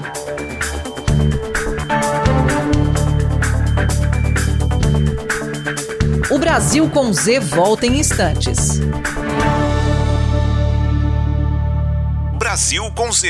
[6.30, 8.80] O Brasil com Z volta em instantes.
[12.38, 13.30] Brasil com Z.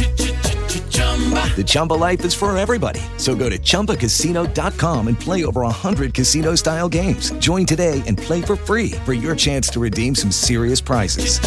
[1.55, 3.01] The Chumba life is for everybody.
[3.17, 7.31] So go to ChumbaCasino.com and play over 100 casino style games.
[7.33, 11.39] Join today and play for free for your chance to redeem some serious prizes.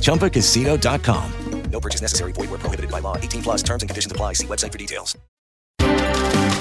[0.00, 1.32] ChumbaCasino.com.
[1.70, 2.32] No purchase necessary.
[2.32, 3.16] Void where prohibited by law.
[3.16, 4.34] 18 plus terms and conditions apply.
[4.34, 5.16] See website for details.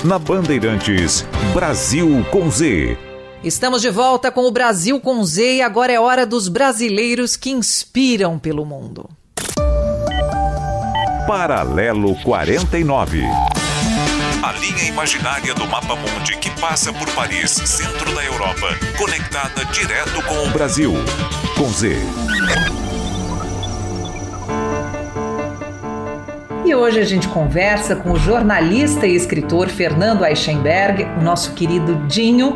[0.04, 2.98] Na Bandeirantes, Brasil com Z.
[3.44, 7.52] Estamos de volta com o Brasil com Z e agora é hora dos brasileiros que
[7.52, 9.10] inspiram pelo mundo.
[11.28, 13.22] Paralelo 49.
[14.44, 20.22] A linha imaginária do mapa mundi que passa por Paris, centro da Europa, conectada direto
[20.24, 20.94] com o Brasil.
[21.56, 21.96] Com Z.
[26.72, 31.96] E hoje a gente conversa com o jornalista e escritor Fernando Eichenberg, o nosso querido
[32.08, 32.56] Dinho.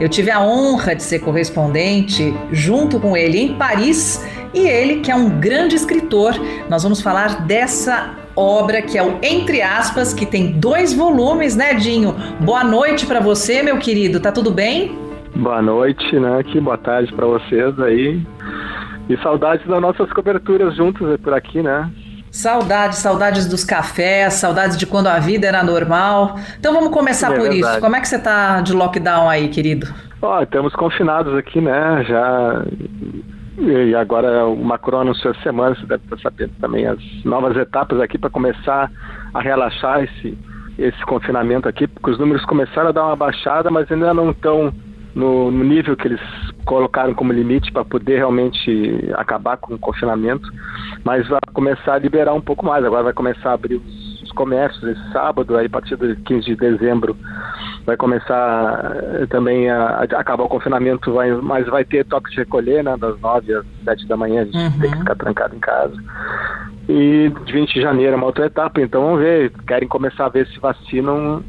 [0.00, 5.10] Eu tive a honra de ser correspondente junto com ele em Paris e ele, que
[5.10, 6.32] é um grande escritor,
[6.70, 11.74] nós vamos falar dessa obra que é o Entre Aspas, que tem dois volumes, né,
[11.74, 12.16] Dinho?
[12.40, 14.98] Boa noite para você, meu querido, tá tudo bem?
[15.36, 16.42] Boa noite, né?
[16.44, 18.22] Que boa tarde para vocês aí.
[19.10, 21.90] E saudades das nossas coberturas juntos por aqui, né?
[22.30, 26.36] Saudades, saudades dos cafés, saudades de quando a vida era normal.
[26.58, 27.60] Então vamos começar É por verdade.
[27.60, 27.80] isso.
[27.80, 29.88] Como é que você tá de lockdown aí, querido?
[30.22, 32.04] Ó, estamos confinados aqui, né?
[32.06, 32.64] Já.
[33.58, 38.00] E agora o Macron anunciou essa semana, você deve estar sabendo também, as novas etapas
[38.00, 38.90] aqui para começar
[39.34, 40.38] a relaxar esse,
[40.78, 44.72] esse confinamento aqui, porque os números começaram a dar uma baixada, mas ainda não estão
[45.14, 46.20] no, no nível que eles
[46.64, 50.48] colocaram como limite para poder realmente acabar com o confinamento,
[51.04, 52.84] mas vai começar a liberar um pouco mais.
[52.84, 56.46] Agora vai começar a abrir os, os comércios esse sábado, aí a partir do 15
[56.46, 57.16] de dezembro
[57.86, 62.36] vai começar eh, também a, a acabar o confinamento, vai, mas vai ter toque de
[62.36, 64.78] recolher, né, das 9 às 7 da manhã, a gente Uhum.
[64.80, 65.94] tem que ficar trancado em casa.
[66.88, 70.28] E de 20 de janeiro é uma outra etapa, então vamos ver, querem começar a
[70.28, 71.42] ver se vacinam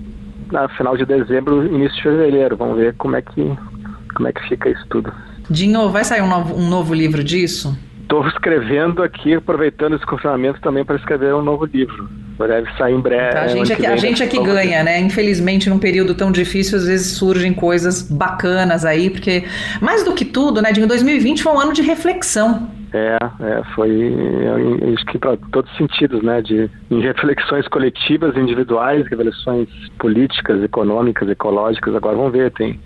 [0.52, 2.58] na final de dezembro, início de fevereiro.
[2.58, 3.58] Vamos ver como é que
[4.14, 5.12] como é que fica isso tudo.
[5.50, 7.78] Dinho, vai sair um novo, um novo livro disso?
[8.02, 12.10] Estou escrevendo aqui, aproveitando esse confinamento também para escrever um novo livro.
[12.38, 13.38] Deve sair em breve.
[13.38, 15.00] a gente, é que, a gente é que ganha, né?
[15.00, 19.44] Infelizmente, num período tão difícil, às vezes surgem coisas bacanas aí, porque
[19.80, 22.72] mais do que tudo, né, Dinho, 2020 foi um ano de reflexão.
[22.94, 28.36] É, é, foi eu acho que para todos os sentidos, né, de em reflexões coletivas,
[28.36, 31.96] individuais, reflexões políticas, econômicas, ecológicas.
[31.96, 32.80] Agora vamos ver, tem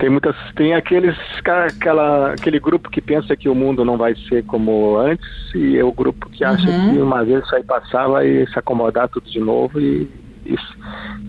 [0.00, 1.14] tem muitas, tem aqueles
[1.44, 5.84] aquela aquele grupo que pensa que o mundo não vai ser como antes e é
[5.84, 6.94] o grupo que acha Uhum.
[6.94, 10.08] que uma vez isso aí passar vai se acomodar tudo de novo e
[10.46, 10.56] e,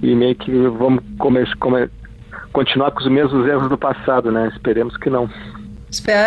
[0.02, 1.90] e meio que vamos come, come,
[2.54, 4.50] continuar com os mesmos erros do passado, né?
[4.56, 5.30] Esperemos que não.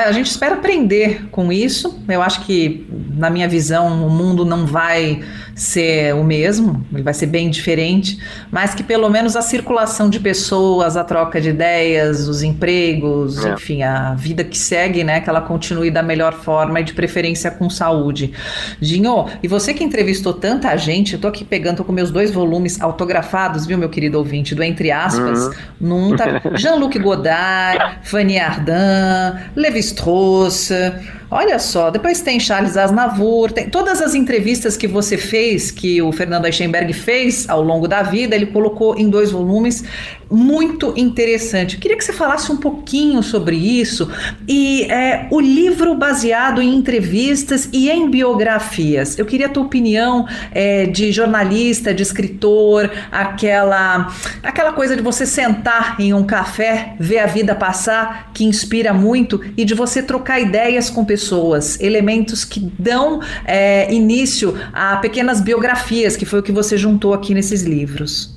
[0.06, 1.98] A gente espera aprender com isso.
[2.06, 5.24] Eu acho que, na minha visão, o mundo não vai
[5.54, 8.18] ser o mesmo, ele vai ser bem diferente,
[8.50, 13.52] mas que pelo menos a circulação de pessoas, a troca de ideias, os empregos, é.
[13.52, 17.50] enfim, a vida que segue, né, que ela continue da melhor forma e de preferência
[17.50, 18.32] com saúde.
[18.80, 22.30] Dinho, e você que entrevistou tanta gente, eu tô aqui pegando, tô com meus dois
[22.30, 25.52] volumes autografados, viu, meu querido ouvinte, do Entre Aspas, uhum.
[25.80, 30.70] num tá Jean-Luc Godard, Fanny Ardant, Levi Strauss,
[31.36, 36.12] Olha só, depois tem Charles Aznavour, tem todas as entrevistas que você fez, que o
[36.12, 39.82] Fernando Eichenberg fez ao longo da vida, ele colocou em dois volumes
[40.30, 41.74] muito interessante.
[41.74, 44.10] Eu queria que você falasse um pouquinho sobre isso
[44.48, 49.18] e é, o livro baseado em entrevistas e em biografias.
[49.18, 55.26] Eu queria a tua opinião é, de jornalista, de escritor, aquela aquela coisa de você
[55.26, 60.40] sentar em um café, ver a vida passar, que inspira muito, e de você trocar
[60.40, 61.23] ideias com pessoas,
[61.80, 67.34] elementos que dão é, início a pequenas biografias, que foi o que você juntou aqui
[67.34, 68.34] nesses livros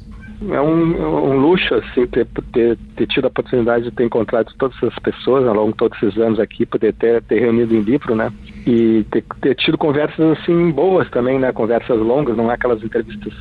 [0.52, 4.78] é um, um, luxo assim ter, ter, ter, tido a oportunidade de ter encontrado todas
[4.78, 8.16] essas pessoas ao longo de todos esses anos aqui, poder ter, ter reunido em livro,
[8.16, 8.32] né?
[8.66, 11.52] E ter, ter tido conversas assim boas também, né?
[11.52, 13.34] Conversas longas, não é aquelas entrevistas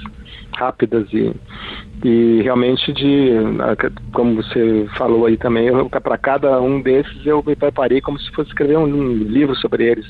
[0.56, 1.34] rápidas e,
[2.04, 3.30] e realmente de
[4.12, 8.48] como você falou aí também, para cada um desses eu me preparei como se fosse
[8.50, 10.06] escrever um, livro sobre eles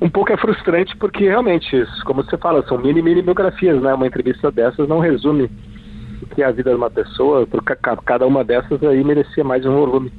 [0.00, 3.92] um pouco é frustrante porque realmente, como você fala, são mini, mini biografias, né?
[3.92, 5.50] Uma entrevista dessas não resume
[6.34, 7.74] que é a vida de uma pessoa, porque
[8.04, 10.12] cada uma dessas aí merecia mais um volume.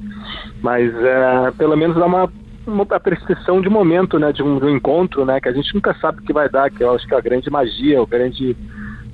[0.62, 2.30] Mas é, pelo menos dá uma,
[2.66, 4.32] uma percepção de momento, né?
[4.32, 5.40] De um, de um, encontro, né?
[5.40, 7.22] Que a gente nunca sabe o que vai dar, que eu acho que é a
[7.22, 8.56] grande magia, o grande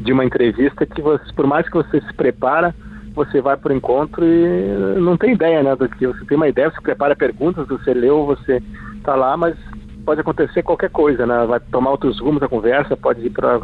[0.01, 2.75] de uma entrevista que você, por mais que você se prepara,
[3.15, 5.75] você vai para o encontro e não tem ideia, né?
[5.75, 8.63] Do que você tem uma ideia, você prepara perguntas, você leu, você
[9.03, 9.57] tá lá, mas
[10.05, 11.47] pode acontecer qualquer coisa, né?
[11.47, 13.63] Vai tomar outros rumos a conversa, pode ir para.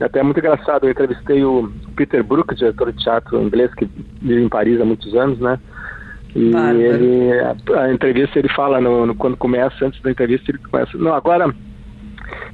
[0.00, 3.88] Até é muito engraçado, eu entrevistei o Peter Brook, diretor de teatro inglês, que
[4.20, 5.58] vive em Paris há muitos anos, né?
[6.34, 10.58] E ele, a, a, entrevista ele fala, no, no, quando começa, antes da entrevista, ele
[10.58, 11.54] começa, não, agora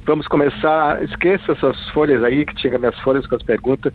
[0.05, 3.93] vamos começar, esqueça essas folhas aí, que tinha minhas folhas com as perguntas,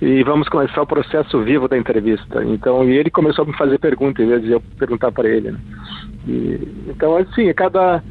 [0.00, 2.42] e vamos começar o processo vivo da entrevista.
[2.44, 5.52] Então, e ele começou a me fazer perguntas, em vez de eu perguntar para ele.
[5.52, 5.58] Né?
[6.26, 8.02] E, então, assim, cada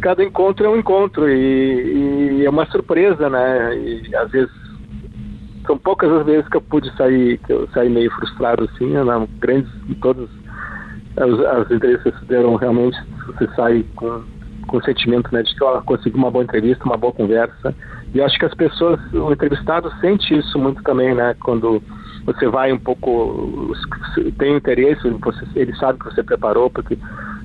[0.00, 3.76] cada encontro é um encontro e, e, é uma surpresa, né?
[3.76, 4.50] E às vezes
[5.66, 9.00] são poucas as vezes que eu pude sair, que eu saí meio frustrado assim, né?
[9.38, 10.28] grandes todas
[11.16, 14.22] as, as entrevistas deram realmente você sai com
[14.66, 17.74] com o sentimento né, de que ó, consegui uma boa entrevista, uma boa conversa.
[18.14, 21.34] E acho que as pessoas, o entrevistado sente isso muito também, né?
[21.40, 21.82] Quando
[22.24, 23.72] você vai um pouco,
[24.38, 26.98] tem interesse, você, ele sabe que você preparou, porque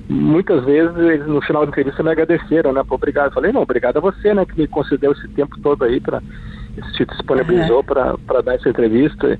[0.08, 2.82] muitas vezes eles no final da entrevista me agradeceram, né?
[2.86, 3.26] Pô, obrigado.
[3.26, 6.20] Eu falei, não, obrigado a você, né, que me concedeu esse tempo todo aí para
[6.96, 8.16] se disponibilizou uhum.
[8.26, 9.38] para dar essa entrevista.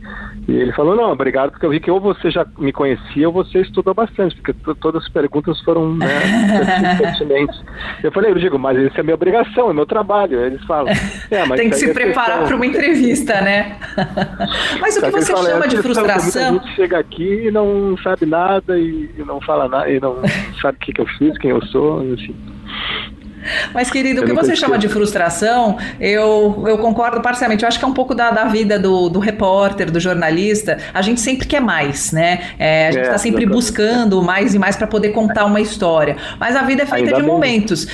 [0.49, 3.33] E ele falou, não, obrigado, porque eu vi que ou você já me conhecia ou
[3.33, 6.09] você estudou bastante, porque todas as perguntas foram né,
[6.99, 7.63] pertinentes.
[8.03, 10.41] Eu falei, eu digo, mas isso é minha obrigação, é meu trabalho.
[10.41, 10.93] Eles falam,
[11.31, 13.79] é, Tem que se é preparar para uma entrevista, né?
[14.81, 16.49] mas o que você fala, chama é de frustração?
[16.49, 20.17] A gente chega aqui e não sabe nada e não fala nada, e não
[20.61, 22.35] sabe o que, que eu fiz, quem eu sou, enfim.
[23.73, 27.63] Mas, querido, o que você chama de frustração, eu, eu concordo parcialmente.
[27.63, 30.79] Eu acho que é um pouco da, da vida do, do repórter, do jornalista.
[30.93, 32.41] A gente sempre quer mais, né?
[32.59, 36.17] É, a gente está é, sempre buscando mais e mais para poder contar uma história.
[36.39, 37.31] Mas a vida é feita Ainda de bem.
[37.31, 37.87] momentos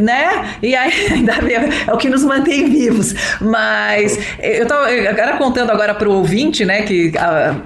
[0.00, 0.56] né?
[0.62, 3.14] E aí, ainda é o que nos mantém vivos.
[3.40, 7.12] Mas eu tô agora contando agora para o ouvinte, né, que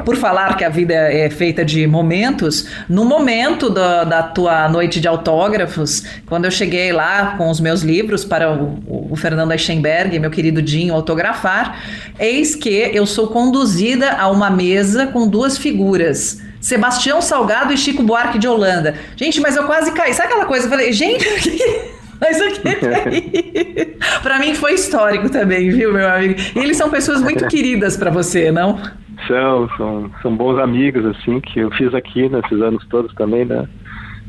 [0.04, 5.00] por falar que a vida é feita de momentos, no momento da, da tua noite
[5.00, 10.18] de autógrafos, quando eu cheguei lá com os meus livros para o, o Fernando Eichenberg,
[10.18, 11.82] meu querido Dinho, autografar,
[12.18, 16.40] eis que eu sou conduzida a uma mesa com duas figuras.
[16.60, 18.96] Sebastião Salgado e Chico Buarque de Holanda.
[19.16, 20.12] Gente, mas eu quase caí.
[20.12, 20.66] Sabe aquela coisa?
[20.66, 21.24] Eu falei, gente,
[22.20, 26.34] Mas aqui para mim foi histórico também, viu, meu amigo?
[26.56, 28.78] E eles são pessoas muito queridas para você, não?
[29.26, 33.68] São, são, são bons amigos, assim, que eu fiz aqui nesses anos todos também, né?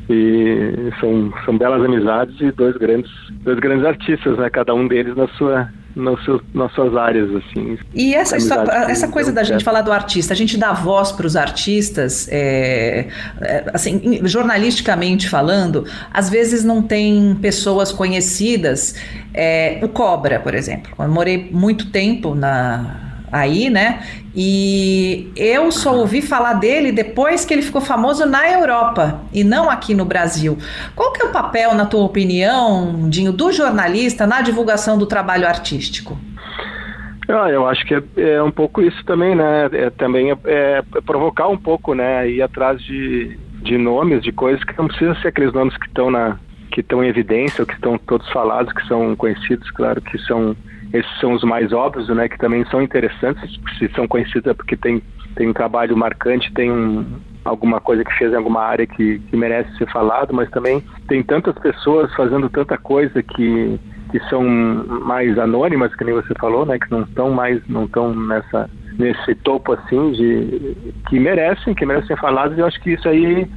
[0.10, 3.12] E são, são belas amizades e dois grandes,
[3.44, 4.50] dois grandes artistas, né?
[4.50, 7.78] Cada um deles na sua, nas, seus, nas suas áreas, assim.
[7.94, 11.26] E essa, história, essa coisa da gente falar do artista, a gente dá voz para
[11.26, 13.08] os artistas, é,
[13.42, 18.96] é, assim, jornalisticamente falando, às vezes não tem pessoas conhecidas.
[19.34, 20.92] É, o Cobra, por exemplo.
[20.98, 24.04] Eu morei muito tempo na aí, né?
[24.36, 29.70] E eu só ouvi falar dele depois que ele ficou famoso na Europa e não
[29.70, 30.58] aqui no Brasil.
[30.96, 35.48] Qual que é o papel, na tua opinião, Dinho, do jornalista na divulgação do trabalho
[35.48, 36.18] artístico?
[37.28, 39.70] Ah, eu acho que é, é, um pouco isso também, né?
[39.72, 42.28] É, também é, é, provocar um pouco, né?
[42.28, 46.10] Ir atrás de, de nomes, de coisas que não precisam ser aqueles nomes que estão
[46.10, 46.38] na
[46.72, 50.56] que estão em evidência, ou que estão todos falados, que são conhecidos, claro que são
[50.94, 52.28] esses são os mais óbvios, né?
[52.28, 55.02] Que também são interessantes, se são conhecidos é porque tem
[55.36, 57.06] tem um trabalho marcante, tem um,
[57.46, 61.24] alguma coisa que fez em alguma área que, que merece ser falado, mas também tem
[61.24, 63.80] tantas pessoas fazendo tanta coisa que
[64.12, 68.14] que são mais anônimas, que nem você falou, né, que não estão mais, não estão
[68.16, 68.68] nessa
[68.98, 70.76] nesse topo assim de
[71.08, 72.58] que merecem, que merecem ser falados.
[72.58, 73.48] E eu acho que isso aí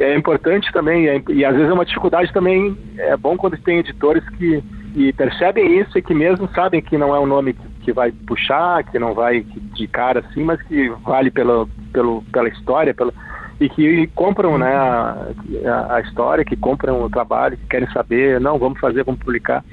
[0.00, 2.76] é importante também é, e às vezes é uma dificuldade também.
[2.98, 4.62] É bom quando tem editores que,
[4.92, 8.12] que percebem isso e que mesmo sabem que não é um nome que, que vai
[8.12, 13.12] puxar, que não vai de cara assim, mas que vale pelo, pelo, pela história, pela
[13.60, 18.58] e que compram né, a, a, história, que compram o trabalho, que querem saber, não,
[18.58, 19.64] vamos fazer, vamos publicar.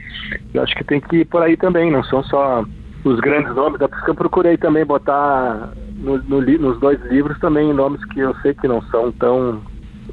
[0.54, 2.64] Eu acho que tem que ir por aí também, não são só
[3.04, 7.02] os grandes nomes, é por isso que eu procurei também botar no, no, nos dois
[7.06, 9.62] livros também nomes que eu sei que não são tão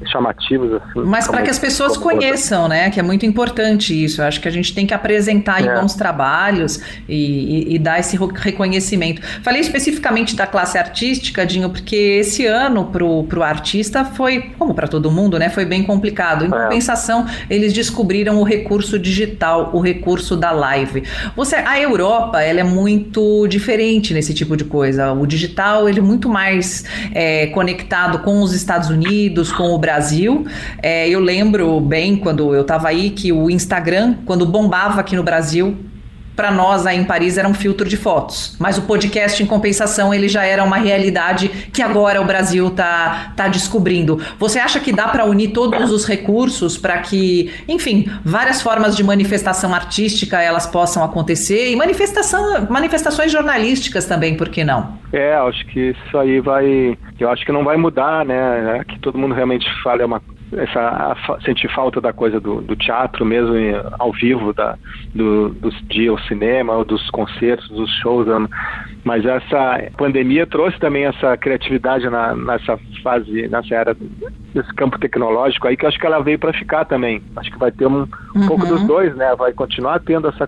[0.05, 1.01] chamativos assim.
[1.05, 2.89] Mas para que as pessoas conheçam, né?
[2.89, 4.21] Que é muito importante isso.
[4.21, 5.79] Eu acho que a gente tem que apresentar é.
[5.79, 9.21] bons trabalhos e, e, e, dar esse reconhecimento.
[9.43, 14.87] Falei especificamente da classe artística, Dinho, porque esse ano pro, pro artista foi, como para
[14.87, 15.49] todo mundo, né?
[15.49, 16.45] Foi bem complicado.
[16.45, 16.63] Em é.
[16.63, 21.03] compensação, eles descobriram o recurso digital, o recurso da live.
[21.35, 25.11] Você, a Europa, ela é muito diferente nesse tipo de coisa.
[25.13, 29.86] O digital, ele é muito mais é, conectado com os Estados Unidos, com o Brasil.
[30.81, 35.23] É, eu lembro bem quando eu estava aí que o Instagram, quando bombava aqui no
[35.23, 35.77] Brasil,
[36.37, 38.55] para nós aí em Paris era um filtro de fotos.
[38.59, 43.33] Mas o podcast, em compensação, ele já era uma realidade que agora o Brasil tá,
[43.35, 44.21] tá descobrindo.
[44.37, 49.03] Você acha que dá para unir todos os recursos para que, enfim, várias formas de
[49.03, 54.99] manifestação artística elas possam acontecer e manifestação, manifestações jornalísticas também, por que não?
[55.11, 56.95] É, acho que isso aí vai.
[57.19, 58.77] Eu acho que não vai mudar, né?
[58.79, 60.21] É que todo mundo realmente fala é uma
[60.53, 63.53] essa sentir falta da coisa do, do teatro mesmo
[63.99, 64.77] ao vivo da
[65.13, 68.27] do, dos dias ao cinema dos concertos dos shows
[69.03, 73.95] mas essa pandemia trouxe também essa criatividade na, nessa fase nessa era
[74.53, 77.21] desse campo tecnológico aí que acho que ela veio para ficar também.
[77.35, 78.01] Acho que vai ter um,
[78.35, 78.47] um uhum.
[78.47, 79.35] pouco dos dois né?
[79.35, 80.47] Vai continuar tendo essa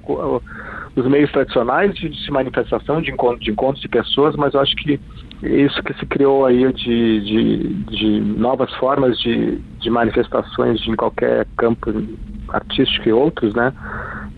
[0.95, 4.75] os meios tradicionais de, de manifestação de encontro de encontros de pessoas mas eu acho
[4.75, 4.99] que
[5.43, 11.47] isso que se criou aí de, de, de novas formas de, de manifestações em qualquer
[11.57, 11.91] campo
[12.49, 13.73] artístico e outros, né?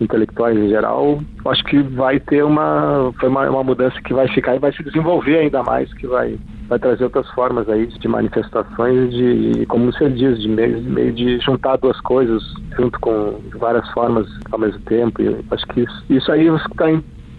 [0.00, 4.56] intelectuais em geral, acho que vai ter uma foi uma, uma, mudança que vai ficar
[4.56, 6.38] e vai se desenvolver ainda mais, que vai
[6.68, 11.38] vai trazer outras formas aí de manifestações de como você diz de meio, meio de
[11.40, 12.42] juntar duas coisas
[12.76, 15.22] junto com várias formas ao mesmo tempo.
[15.22, 16.90] E acho que isso, isso aí está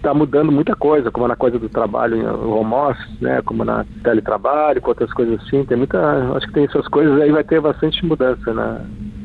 [0.03, 4.81] está mudando muita coisa, como na coisa do trabalho home office, né, como na teletrabalho,
[4.81, 5.63] com outras coisas assim.
[5.63, 8.81] Tem muita, acho que tem essas coisas aí, vai ter bastante mudança na,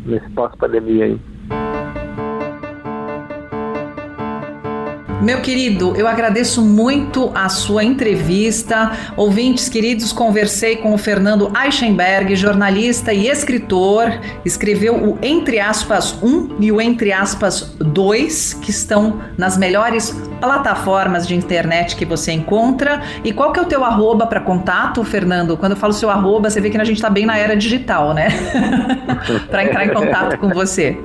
[0.06, 1.20] nesse pós-pandemia aí.
[5.20, 8.92] Meu querido, eu agradeço muito a sua entrevista.
[9.16, 14.12] Ouvintes queridos, conversei com o Fernando Eichenberg, jornalista e escritor.
[14.44, 20.10] Escreveu o Entre aspas 1 e o Entre aspas 2, que estão nas melhores
[20.40, 23.02] plataformas de internet que você encontra.
[23.24, 25.56] E qual que é o teu arroba para contato, Fernando?
[25.56, 28.14] Quando eu falo seu arroba, você vê que a gente está bem na era digital,
[28.14, 28.28] né?
[29.50, 30.96] para entrar em contato com você.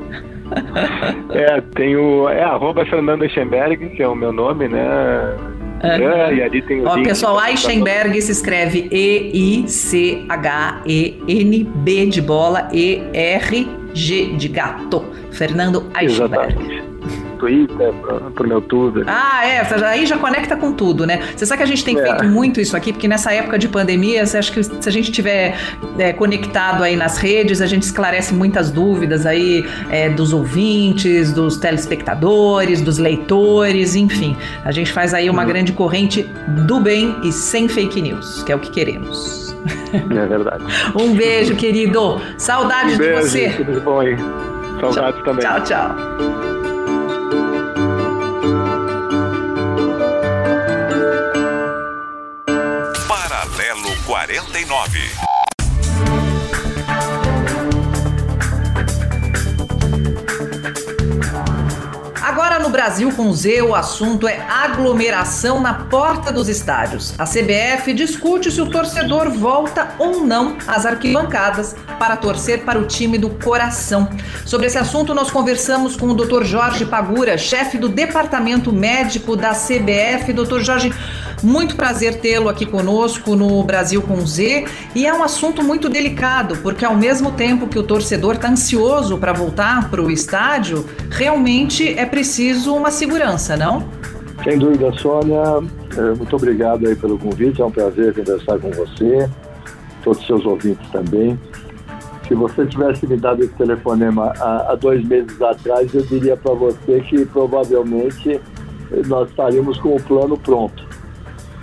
[1.32, 2.28] é, tem o.
[2.30, 4.86] É arroba Fernando Eichenberg, que é o meu nome, né?
[5.82, 6.88] É, e ali tem o.
[6.88, 9.66] Ó, pessoal, Eichenberg se escreve E-I-C-H-E-N-B
[12.06, 15.04] de bola, E-R-G de gato.
[15.32, 16.54] Fernando Eichenberg.
[16.54, 16.83] Exatamente.
[17.44, 17.94] Twitter,
[18.34, 19.04] pro meu tudo.
[19.06, 21.22] Ah, é, aí já conecta com tudo, né?
[21.36, 22.02] Você sabe que a gente tem é.
[22.02, 25.12] feito muito isso aqui, porque nessa época de pandemia, você acha que se a gente
[25.12, 25.58] tiver
[25.98, 31.58] é, conectado aí nas redes, a gente esclarece muitas dúvidas aí é, dos ouvintes, dos
[31.58, 34.38] telespectadores, dos leitores, enfim.
[34.64, 35.48] A gente faz aí uma hum.
[35.48, 36.24] grande corrente
[36.66, 39.54] do bem e sem fake news, que é o que queremos.
[39.94, 40.64] É verdade.
[40.96, 42.22] um beijo, querido.
[42.38, 43.50] Saudades um beijo, de você.
[43.50, 44.16] Tudo bom aí.
[44.80, 45.46] Saudades tchau, também.
[45.46, 46.53] Tchau, tchau.
[54.54, 55.00] 49.
[62.22, 67.20] Agora no Brasil com Z, o assunto é aglomeração na porta dos estádios.
[67.20, 72.86] A CBF discute se o torcedor volta ou não às arquibancadas para torcer para o
[72.86, 74.08] time do coração.
[74.46, 76.44] Sobre esse assunto, nós conversamos com o Dr.
[76.44, 80.32] Jorge Pagura, chefe do Departamento Médico da CBF.
[80.32, 80.60] Dr.
[80.60, 80.94] Jorge,
[81.44, 84.66] muito prazer tê-lo aqui conosco no Brasil com Z.
[84.96, 89.18] E é um assunto muito delicado, porque ao mesmo tempo que o torcedor está ansioso
[89.18, 93.84] para voltar para o estádio, realmente é preciso uma segurança, não?
[94.44, 95.42] Sem dúvida, Sônia.
[95.98, 97.62] É, muito obrigado aí pelo convite.
[97.62, 99.30] É um prazer conversar com você,
[100.04, 101.38] todos os seus ouvintes também.
[102.28, 106.54] Se você tivesse me dado esse telefonema há, há dois meses atrás, eu diria para
[106.54, 108.40] você que provavelmente
[109.08, 110.83] nós estaríamos com o plano pronto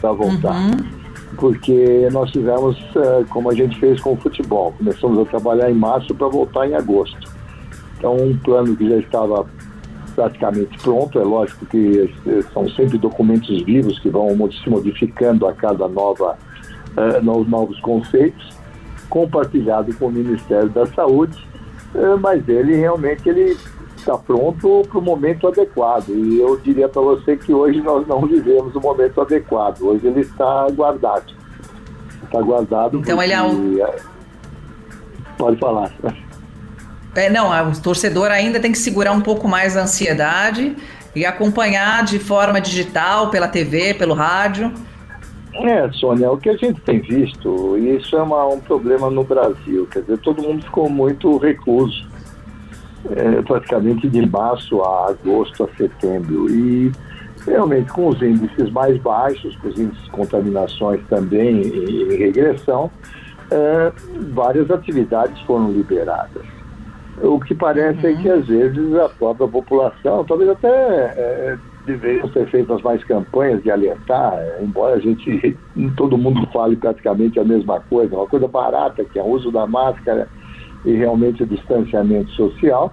[0.01, 0.55] para voltar.
[0.55, 1.01] Uhum.
[1.37, 5.75] Porque nós tivemos, uh, como a gente fez com o futebol, começamos a trabalhar em
[5.75, 7.31] março para voltar em agosto.
[7.97, 9.47] Então, um plano que já estava
[10.15, 15.53] praticamente pronto, é lógico que eh, são sempre documentos vivos que vão se modificando a
[15.53, 16.37] cada nova,
[16.97, 18.51] uh, novos conceitos,
[19.09, 21.39] compartilhado com o Ministério da Saúde,
[22.21, 23.57] mas ele realmente ele
[24.01, 26.09] está pronto para o momento adequado.
[26.09, 29.83] E eu diria para você que hoje nós não vivemos o momento adequado.
[29.83, 31.33] Hoje ele está guardado.
[32.25, 32.99] Está guardado.
[32.99, 33.79] Então ele é um...
[35.39, 35.93] Pode falar.
[37.15, 40.77] É, não, o torcedor ainda tem que segurar um pouco mais a ansiedade
[41.15, 44.73] e acompanhar de forma digital, pela TV, pelo rádio.
[45.53, 49.25] É, Sônia, o que a gente tem visto, e isso é uma, um problema no
[49.25, 52.10] Brasil, quer dizer, todo mundo ficou muito recluso
[53.11, 56.49] é, praticamente de março a agosto a setembro.
[56.51, 56.93] E
[57.47, 62.91] realmente com os índices mais baixos, com os índices de contaminações também em regressão,
[63.51, 63.93] é,
[64.33, 66.45] várias atividades foram liberadas.
[67.23, 68.13] O que parece uhum.
[68.13, 73.63] é que às vezes a própria população, talvez até é, deveriam ser feitas mais campanhas
[73.63, 75.57] de alertar, embora a gente,
[75.97, 79.67] todo mundo fale praticamente a mesma coisa, uma coisa barata, que é o uso da
[79.67, 80.29] máscara,
[80.85, 82.93] e realmente o distanciamento social,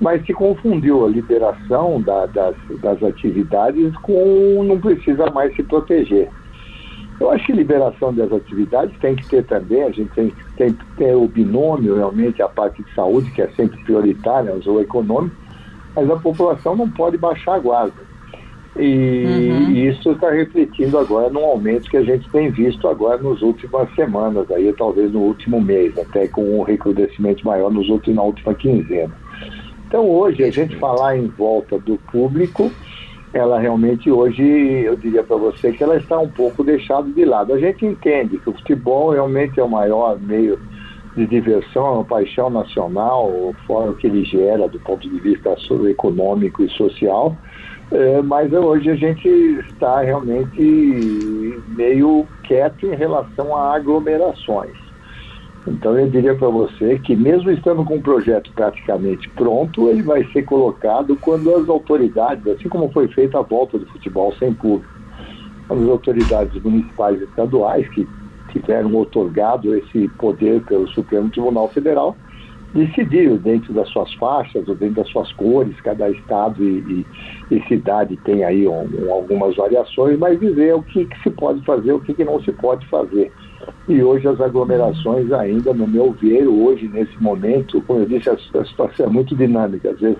[0.00, 6.28] mas se confundiu a liberação da, das, das atividades com não precisa mais se proteger.
[7.20, 10.86] Eu acho que liberação das atividades tem que ter também, a gente tem, tem que
[10.96, 15.34] ter o binômio realmente, a parte de saúde, que é sempre prioritária, o econômico,
[15.96, 18.07] mas a população não pode baixar a guarda.
[18.78, 19.70] E uhum.
[19.72, 24.48] isso está refletindo agora num aumento que a gente tem visto agora nas últimas semanas,
[24.52, 29.12] aí talvez no último mês, até com um recrudescimento maior nos últimos, na última quinzena.
[29.88, 32.70] Então hoje a gente falar em volta do público,
[33.32, 37.52] ela realmente hoje, eu diria para você que ela está um pouco deixada de lado.
[37.52, 40.58] A gente entende que o futebol realmente é o maior meio
[41.16, 45.56] de diversão, é uma paixão nacional, fora o que ele gera do ponto de vista
[45.88, 47.36] econômico e social,
[47.90, 49.28] é, mas hoje a gente
[49.70, 54.76] está realmente meio quieto em relação a aglomerações.
[55.66, 60.24] Então eu diria para você que mesmo estando com o projeto praticamente pronto, ele vai
[60.32, 64.92] ser colocado quando as autoridades, assim como foi feita a volta do futebol sem público,
[65.68, 68.06] as autoridades municipais e estaduais que
[68.52, 72.16] tiveram otorgado esse poder pelo Supremo Tribunal Federal,
[72.74, 77.06] decidir dentro das suas faixas ou dentro das suas cores, cada estado e,
[77.50, 81.64] e, e cidade tem aí um, algumas variações, mas dizer o que, que se pode
[81.64, 83.32] fazer, o que, que não se pode fazer.
[83.88, 88.34] E hoje as aglomerações ainda, no meu ver, hoje, nesse momento, como eu disse, a,
[88.34, 89.90] a situação é muito dinâmica.
[89.90, 90.18] Às vezes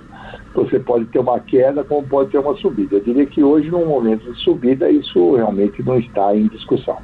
[0.54, 2.96] você pode ter uma queda, como pode ter uma subida.
[2.96, 6.98] Eu diria que hoje, num momento de subida, isso realmente não está em discussão.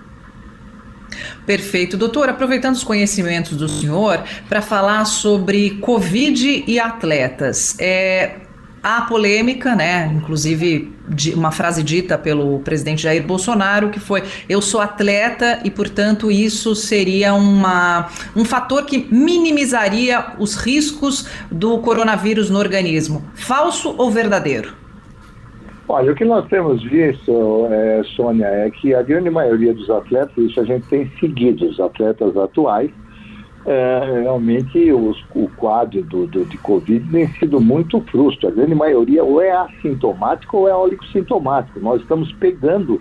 [1.47, 1.97] Perfeito.
[1.97, 7.77] Doutor, aproveitando os conhecimentos do senhor para falar sobre Covid e atletas.
[7.79, 8.37] É,
[8.83, 10.11] há polêmica, né?
[10.15, 10.93] Inclusive
[11.35, 16.75] uma frase dita pelo presidente Jair Bolsonaro que foi: "Eu sou atleta e, portanto, isso
[16.75, 23.25] seria uma, um fator que minimizaria os riscos do coronavírus no organismo".
[23.35, 24.84] Falso ou verdadeiro?
[25.87, 30.37] Olha, o que nós temos visto, é, Sônia, é que a grande maioria dos atletas,
[30.39, 32.91] isso a gente tem seguido, os atletas atuais,
[33.67, 38.49] é, realmente os, o quadro do, do, de Covid tem sido muito frustro.
[38.49, 41.81] A grande maioria ou é assintomático ou é oligossintomático.
[41.81, 43.01] Nós estamos pegando,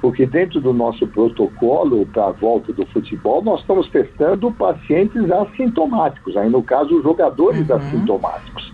[0.00, 6.36] porque dentro do nosso protocolo para a volta do futebol, nós estamos testando pacientes assintomáticos,
[6.38, 7.76] aí no caso, os jogadores uhum.
[7.76, 8.73] assintomáticos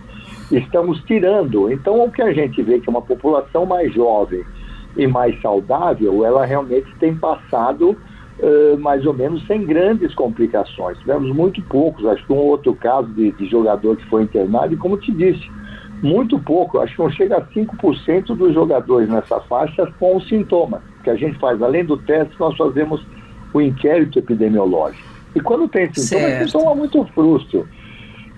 [0.51, 1.71] estamos tirando.
[1.71, 4.43] Então, o que a gente vê que é uma população mais jovem
[4.97, 7.91] e mais saudável, ela realmente tem passado
[8.39, 10.97] uh, mais ou menos sem grandes complicações.
[10.99, 14.77] Tivemos muito poucos, acho que um outro caso de, de jogador que foi internado, e
[14.77, 15.49] como te disse,
[16.01, 20.81] muito pouco, acho que não chega a 5% dos jogadores nessa faixa com sintomas.
[21.03, 23.05] Que a gente faz, além do teste, nós fazemos
[23.53, 25.07] o inquérito epidemiológico.
[25.35, 27.67] E quando tem sintomas, é sintoma muito frustro.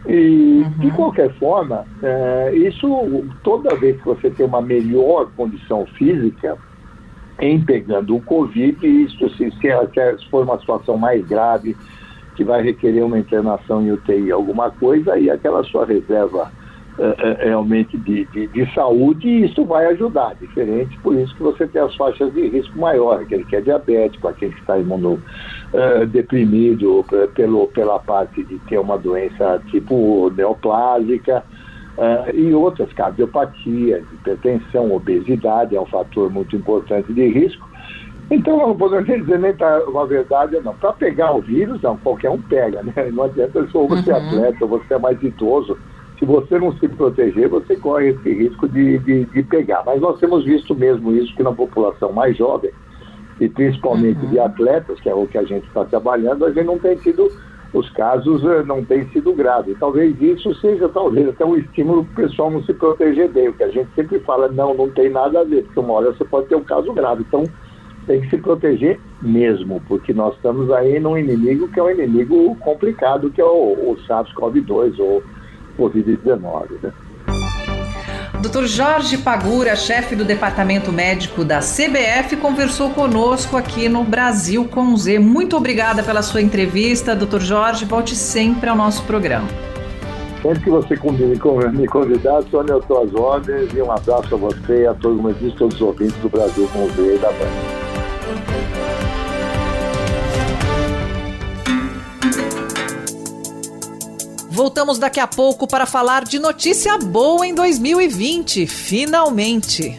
[0.08, 0.70] E, uhum.
[0.80, 6.58] de qualquer forma, é, isso, toda vez que você tem uma melhor condição física,
[7.40, 11.76] em pegando o Covid, isso se, se for uma situação mais grave,
[12.36, 16.52] que vai requerer uma internação em UTI, alguma coisa, e aquela sua reserva
[17.00, 20.36] é, realmente de, de, de, saúde, isso vai ajudar.
[20.36, 24.28] Diferente, por isso que você tem as faixas de risco maior, aquele que é diabético,
[24.28, 31.44] aquele que está imunodeprimido pelo, pela parte de ter uma doença tipo neoplásica.
[31.96, 37.70] Uh, e outras, cardiopatias, hipertensão, obesidade é um fator muito importante de risco.
[38.32, 40.74] Então, não podemos dizer nem tá uma verdade não.
[40.74, 43.12] Para pegar o vírus, não, qualquer um pega, né?
[43.12, 44.28] Não adianta se você é uhum.
[44.28, 45.78] atleta, ou você é mais idoso,
[46.24, 49.84] se você não se proteger, você corre esse risco de, de, de, pegar.
[49.86, 52.72] Mas nós temos visto mesmo isso que na população mais jovem,
[53.42, 54.30] e principalmente uhum.
[54.30, 57.30] de atletas, que é o que a gente está trabalhando, a gente não tem tido,
[57.74, 59.76] os casos eh, não têm sido graves.
[59.78, 63.64] Talvez isso seja, talvez, até um estímulo para o pessoal não se proteger bem, porque
[63.66, 66.48] a gente sempre fala, não, não tem nada a ver, porque uma hora você pode
[66.48, 67.26] ter um caso grave.
[67.28, 67.44] Então,
[68.08, 72.56] tem que se proteger mesmo, porque nós estamos aí num inimigo que é um inimigo
[72.62, 75.22] complicado, que é o, o SARS-CoV-2, ou
[75.78, 76.82] Covid-19.
[76.82, 76.92] Né?
[78.44, 78.66] Dr.
[78.66, 85.18] Jorge Pagura, chefe do Departamento Médico da CBF, conversou conosco aqui no Brasil com Z.
[85.18, 87.40] Muito obrigada pela sua entrevista, Dr.
[87.40, 87.86] Jorge.
[87.86, 89.48] Volte sempre ao nosso programa.
[90.42, 91.00] Sempre que você
[91.72, 95.54] me convidar, Sônia, eu estou às ordens e um abraço a você e a todos,
[95.54, 98.63] todos os ouvintes do Brasil com Z e da Band.
[104.54, 109.98] Voltamos daqui a pouco para falar de notícia boa em 2020, finalmente.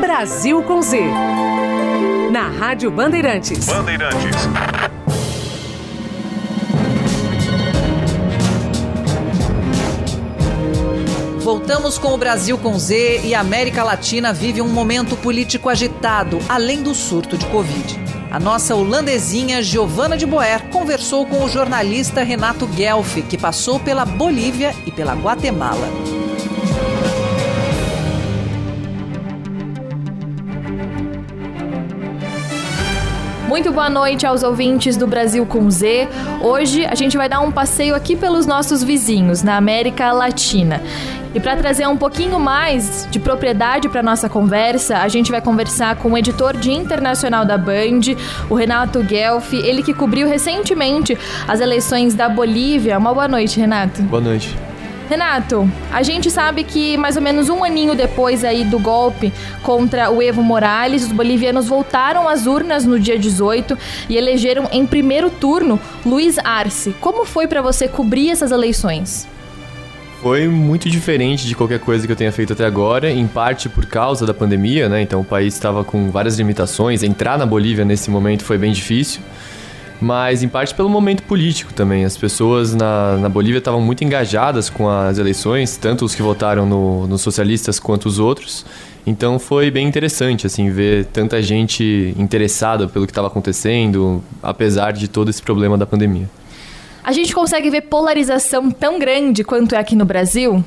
[0.00, 1.00] Brasil com Z.
[2.30, 3.66] Na Rádio Bandeirantes.
[3.66, 4.95] Bandeirantes.
[11.46, 16.40] Voltamos com o Brasil com Z e a América Latina vive um momento político agitado,
[16.48, 18.00] além do surto de Covid.
[18.32, 24.04] A nossa holandesinha Giovana de Boer conversou com o jornalista Renato Guelfi, que passou pela
[24.04, 25.86] Bolívia e pela Guatemala.
[33.46, 36.08] Muito boa noite aos ouvintes do Brasil com Z.
[36.42, 40.82] Hoje a gente vai dar um passeio aqui pelos nossos vizinhos, na América Latina.
[41.36, 45.96] E para trazer um pouquinho mais de propriedade para nossa conversa, a gente vai conversar
[45.96, 48.16] com o editor de internacional da Band,
[48.48, 51.14] o Renato Guelfi, ele que cobriu recentemente
[51.46, 52.96] as eleições da Bolívia.
[52.96, 54.00] Uma boa noite, Renato.
[54.04, 54.56] Boa noite.
[55.10, 59.30] Renato, a gente sabe que mais ou menos um aninho depois aí do golpe
[59.62, 63.76] contra o Evo Morales, os bolivianos voltaram às urnas no dia 18
[64.08, 66.96] e elegeram em primeiro turno Luiz Arce.
[66.98, 69.35] Como foi para você cobrir essas eleições?
[70.26, 73.86] Foi muito diferente de qualquer coisa que eu tenha feito até agora, em parte por
[73.86, 75.00] causa da pandemia, né?
[75.00, 77.04] Então o país estava com várias limitações.
[77.04, 79.22] Entrar na Bolívia nesse momento foi bem difícil
[80.00, 82.04] mas em parte pelo momento político também.
[82.04, 86.66] As pessoas na, na Bolívia estavam muito engajadas com as eleições, tanto os que votaram
[86.66, 88.66] nos no socialistas quanto os outros.
[89.06, 95.06] Então foi bem interessante assim ver tanta gente interessada pelo que estava acontecendo, apesar de
[95.06, 96.28] todo esse problema da pandemia.
[97.06, 100.64] A gente consegue ver polarização tão grande quanto é aqui no Brasil?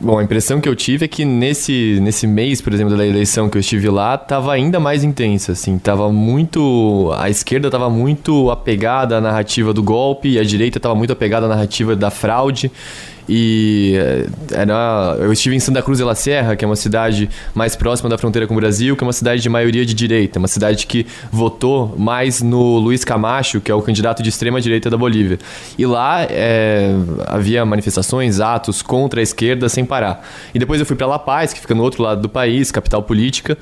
[0.00, 3.48] Bom, a impressão que eu tive é que nesse, nesse mês, por exemplo, da eleição
[3.48, 5.78] que eu estive lá, tava ainda mais intensa, assim.
[5.78, 7.12] Tava muito...
[7.16, 11.48] A esquerda tava muito apegada à narrativa do golpe a direita tava muito apegada à
[11.48, 12.68] narrativa da fraude.
[13.28, 17.28] E eh, era, eu estive em Santa Cruz de la Serra, que é uma cidade
[17.54, 20.38] mais próxima da fronteira com o Brasil, que é uma cidade de maioria de direita,
[20.38, 24.88] uma cidade que votou mais no Luiz Camacho, que é o candidato de extrema direita
[24.88, 25.38] da Bolívia.
[25.76, 26.94] E lá é,
[27.26, 30.26] havia manifestações, atos contra a esquerda sem parar.
[30.54, 33.02] E depois eu fui para La Paz, que fica no outro lado do país, capital
[33.02, 33.58] política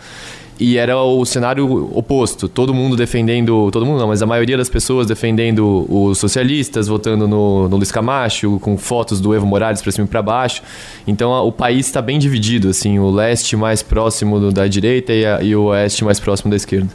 [0.59, 2.49] e era o cenário oposto.
[2.49, 3.71] Todo mundo defendendo.
[3.73, 7.91] Todo mundo não, mas a maioria das pessoas defendendo os socialistas, votando no, no Luiz
[7.91, 10.63] Camacho, com fotos do Evo Morales para cima e para baixo.
[11.07, 15.13] Então a, o país está bem dividido, assim, o leste mais próximo do, da direita
[15.13, 16.89] e, a, e o oeste mais próximo da esquerda.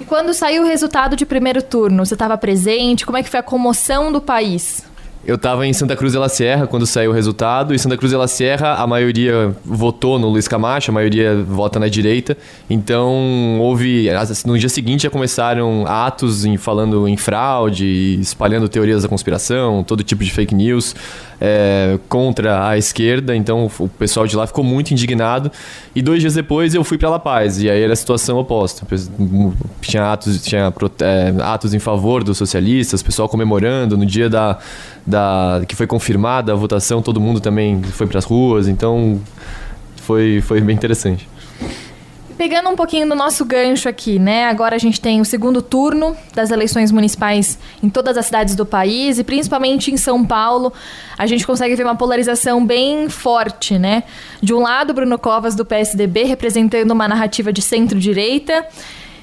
[0.00, 3.06] E quando saiu o resultado de primeiro turno, você estava presente?
[3.06, 4.82] Como é que foi a comoção do país?
[5.24, 8.10] Eu estava em Santa Cruz de la Sierra quando saiu o resultado, e Santa Cruz
[8.10, 12.36] de la Sierra a maioria votou no Luiz Camacho, a maioria vota na direita.
[12.68, 14.08] Então houve.
[14.44, 20.02] No dia seguinte já começaram atos em, falando em fraude, espalhando teorias da conspiração, todo
[20.02, 20.94] tipo de fake news
[21.44, 23.34] é, contra a esquerda.
[23.34, 25.50] Então o pessoal de lá ficou muito indignado.
[25.92, 28.86] E dois dias depois eu fui para La Paz, e aí era a situação oposta.
[29.80, 34.58] Tinha atos, tinha, é, atos em favor dos socialistas, pessoal comemorando no dia da
[35.04, 39.20] da que foi confirmada a votação, todo mundo também foi para as ruas, então
[39.96, 41.28] foi, foi bem interessante.
[42.42, 44.46] Pegando um pouquinho do nosso gancho aqui, né?
[44.46, 48.66] Agora a gente tem o segundo turno das eleições municipais em todas as cidades do
[48.66, 50.72] país e principalmente em São Paulo.
[51.16, 54.02] A gente consegue ver uma polarização bem forte, né?
[54.42, 58.66] De um lado, Bruno Covas do PSDB representando uma narrativa de centro-direita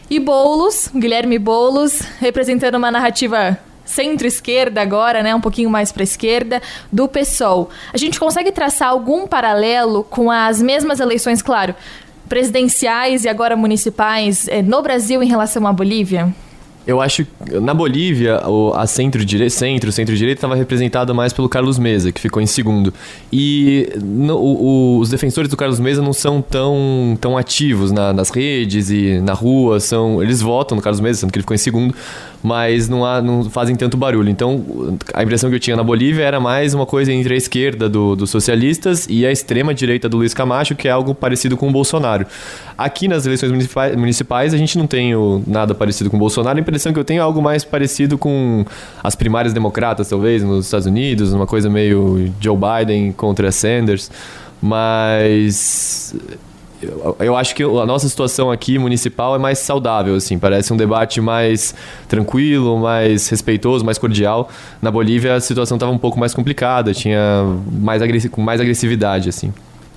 [0.10, 6.62] e Boulos, Guilherme Boulos, representando uma narrativa centro-esquerda agora, né, um pouquinho mais para esquerda,
[6.92, 7.70] do PSOL.
[7.92, 11.76] A gente consegue traçar algum paralelo com as mesmas eleições, claro,
[12.30, 16.34] presidenciais e agora municipais eh, no Brasil em relação à Bolívia?
[16.90, 18.42] Eu acho que na Bolívia,
[18.74, 22.92] a centro-direita, centro, centro-direita estava representada mais pelo Carlos Mesa, que ficou em segundo.
[23.32, 28.32] E no, o, os defensores do Carlos Mesa não são tão, tão ativos na, nas
[28.32, 31.60] redes e na rua, são eles votam no Carlos Mesa, sendo que ele ficou em
[31.60, 31.94] segundo,
[32.42, 34.30] mas não, há, não fazem tanto barulho.
[34.30, 37.90] Então, a impressão que eu tinha na Bolívia era mais uma coisa entre a esquerda
[37.90, 41.72] do, dos socialistas e a extrema-direita do Luiz Camacho, que é algo parecido com o
[41.72, 42.26] Bolsonaro.
[42.78, 45.12] Aqui nas eleições municipais, municipais a gente não tem
[45.46, 48.66] nada parecido com o Bolsonaro, a impressão que eu tenho é algo mais parecido com
[49.04, 54.10] as primárias democratas, talvez, nos Estados Unidos, uma coisa meio Joe Biden contra Sanders.
[54.62, 56.14] Mas
[57.20, 61.20] eu acho que a nossa situação aqui municipal é mais saudável, assim, parece um debate
[61.20, 61.76] mais
[62.08, 64.50] tranquilo, mais respeitoso, mais cordial.
[64.82, 69.54] Na Bolívia a situação estava um pouco mais complicada, tinha mais com mais agressividade, assim.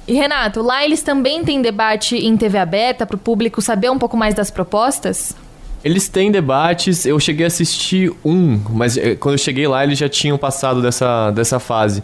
[0.06, 3.98] E Renato, lá eles também têm debate em TV aberta para o público saber um
[3.98, 5.36] pouco mais das propostas?
[5.84, 9.98] Eles têm debates, eu cheguei a assistir um, mas eh, quando eu cheguei lá eles
[9.98, 12.02] já tinham passado dessa, dessa fase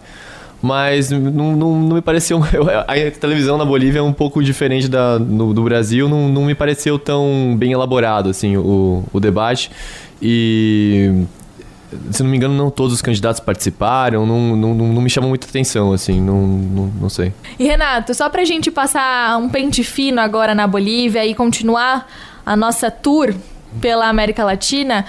[0.60, 2.40] mas não, não, não me pareceu.
[2.86, 6.54] A televisão na Bolívia é um pouco diferente da, no, do Brasil, não, não me
[6.54, 9.70] pareceu tão bem elaborado assim, o, o debate.
[10.20, 11.24] E
[12.10, 15.46] se não me engano, não todos os candidatos participaram, não, não, não me chamou muita
[15.46, 17.32] atenção, assim, não, não, não sei.
[17.58, 22.06] E Renato, só pra gente passar um pente fino agora na Bolívia e continuar
[22.44, 23.34] a nossa tour
[23.80, 25.04] pela América Latina,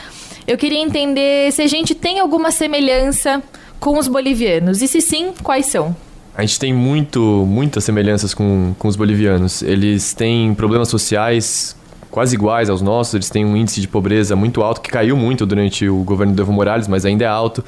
[0.47, 3.41] eu queria entender se a gente tem alguma semelhança
[3.79, 4.81] com os bolivianos?
[4.81, 5.95] E se sim, quais são?
[6.35, 9.61] A gente tem muito, muitas semelhanças com, com os bolivianos.
[9.61, 11.75] Eles têm problemas sociais
[12.09, 15.45] quase iguais aos nossos, eles têm um índice de pobreza muito alto, que caiu muito
[15.45, 17.63] durante o governo do Evo Morales, mas ainda é alto.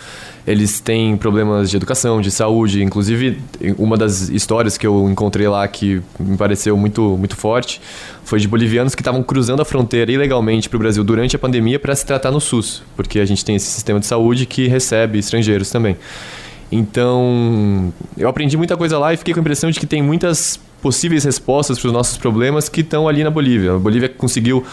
[0.47, 3.39] Eles têm problemas de educação, de saúde, inclusive
[3.77, 7.79] uma das histórias que eu encontrei lá que me pareceu muito, muito forte
[8.31, 11.77] foi de bolivianos que estavam cruzando a fronteira ilegalmente para o Brasil durante a pandemia
[11.77, 15.19] para se tratar no SUS, porque a gente tem esse sistema de saúde que recebe
[15.19, 15.97] estrangeiros também.
[16.71, 20.57] Então, eu aprendi muita coisa lá e fiquei com a impressão de que tem muitas
[20.81, 23.73] possíveis respostas para os nossos problemas que estão ali na Bolívia.
[23.73, 24.63] A Bolívia conseguiu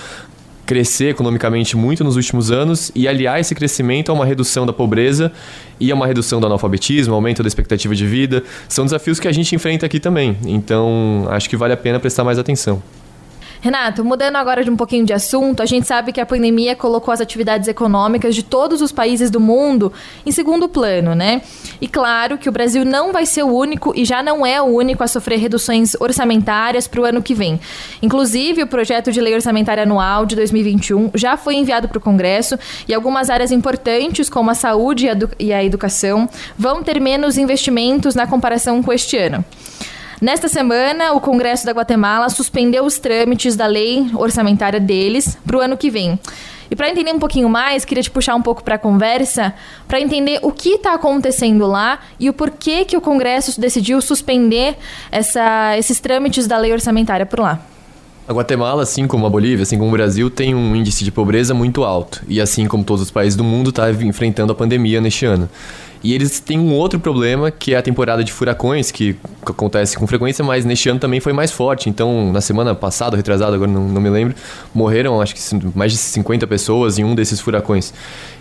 [0.64, 5.32] crescer economicamente muito nos últimos anos e aliar esse crescimento a uma redução da pobreza
[5.80, 8.44] e a uma redução do analfabetismo, aumento da expectativa de vida.
[8.68, 10.36] São desafios que a gente enfrenta aqui também.
[10.46, 12.80] Então, acho que vale a pena prestar mais atenção.
[13.60, 17.12] Renato, mudando agora de um pouquinho de assunto, a gente sabe que a pandemia colocou
[17.12, 19.92] as atividades econômicas de todos os países do mundo
[20.24, 21.42] em segundo plano, né?
[21.80, 24.66] E claro que o Brasil não vai ser o único e já não é o
[24.66, 27.60] único a sofrer reduções orçamentárias para o ano que vem.
[28.00, 32.56] Inclusive, o projeto de lei orçamentária anual de 2021 já foi enviado para o Congresso
[32.86, 38.26] e algumas áreas importantes, como a saúde e a educação, vão ter menos investimentos na
[38.26, 39.44] comparação com este ano.
[40.20, 45.60] Nesta semana, o Congresso da Guatemala suspendeu os trâmites da lei orçamentária deles para o
[45.60, 46.18] ano que vem.
[46.68, 49.54] E para entender um pouquinho mais, queria te puxar um pouco para a conversa,
[49.86, 54.76] para entender o que está acontecendo lá e o porquê que o Congresso decidiu suspender
[55.10, 57.60] essa, esses trâmites da lei orçamentária por lá.
[58.26, 61.54] A Guatemala, assim como a Bolívia, assim como o Brasil, tem um índice de pobreza
[61.54, 62.22] muito alto.
[62.28, 65.48] E assim como todos os países do mundo, está enfrentando a pandemia neste ano.
[66.02, 70.06] E eles têm um outro problema, que é a temporada de furacões, que acontece com
[70.06, 71.88] frequência, mas neste ano também foi mais forte.
[71.88, 74.34] Então, na semana passada, retrasada, agora não, não me lembro,
[74.72, 75.40] morreram acho que
[75.74, 77.92] mais de 50 pessoas em um desses furacões.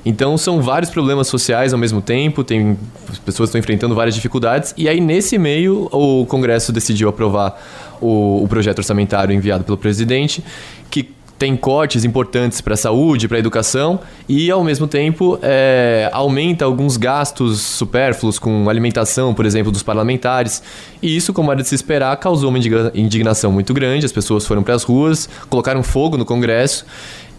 [0.05, 2.77] Então, são vários problemas sociais ao mesmo tempo, tem
[3.09, 7.59] as pessoas estão enfrentando várias dificuldades, e aí nesse meio o Congresso decidiu aprovar
[7.99, 10.43] o, o projeto orçamentário enviado pelo presidente,
[10.89, 16.09] que tem cortes importantes para a saúde, para a educação e, ao mesmo tempo, é,
[16.11, 20.63] aumenta alguns gastos supérfluos com alimentação, por exemplo, dos parlamentares.
[21.01, 22.57] E isso, como era de se esperar, causou uma
[22.93, 24.05] indignação muito grande.
[24.05, 26.85] As pessoas foram para as ruas, colocaram fogo no Congresso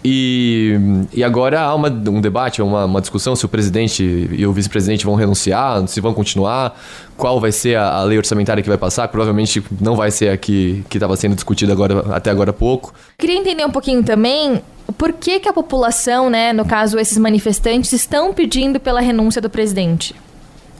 [0.04, 0.78] e,
[1.12, 5.04] e agora há uma, um debate, uma, uma discussão se o presidente e o vice-presidente
[5.04, 6.78] vão renunciar, se vão continuar,
[7.16, 9.08] qual vai ser a, a, lei orçamentária que vai passar.
[9.08, 12.94] Provavelmente não vai ser a que estava sendo discutida agora, até agora há pouco.
[13.18, 14.62] Queria entender um pouquinho também
[14.96, 19.50] por que, que a população, né, no caso esses manifestantes, estão pedindo pela renúncia do
[19.50, 20.14] presidente.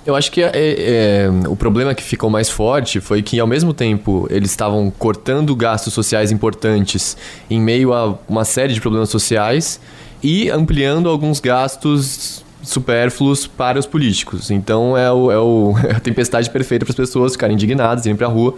[0.08, 3.74] Eu acho que é, é, o problema que ficou mais forte foi que, ao mesmo
[3.74, 7.14] tempo, eles estavam cortando gastos sociais importantes
[7.50, 9.78] em meio a uma série de problemas sociais
[10.22, 14.50] e ampliando alguns gastos supérfluos para os políticos.
[14.50, 18.16] Então é, o, é, o, é a tempestade perfeita para as pessoas ficarem indignadas, irem
[18.16, 18.54] para a rua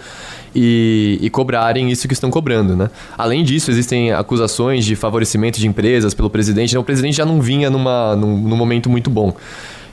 [0.54, 2.76] e, e, cobrarem isso que estão cobrando.
[2.76, 2.88] Né?
[3.18, 6.70] Além disso, existem acusações de favorecimento de empresas pelo presidente.
[6.70, 9.34] Então, o presidente já não vinha numa, num, num momento muito bom.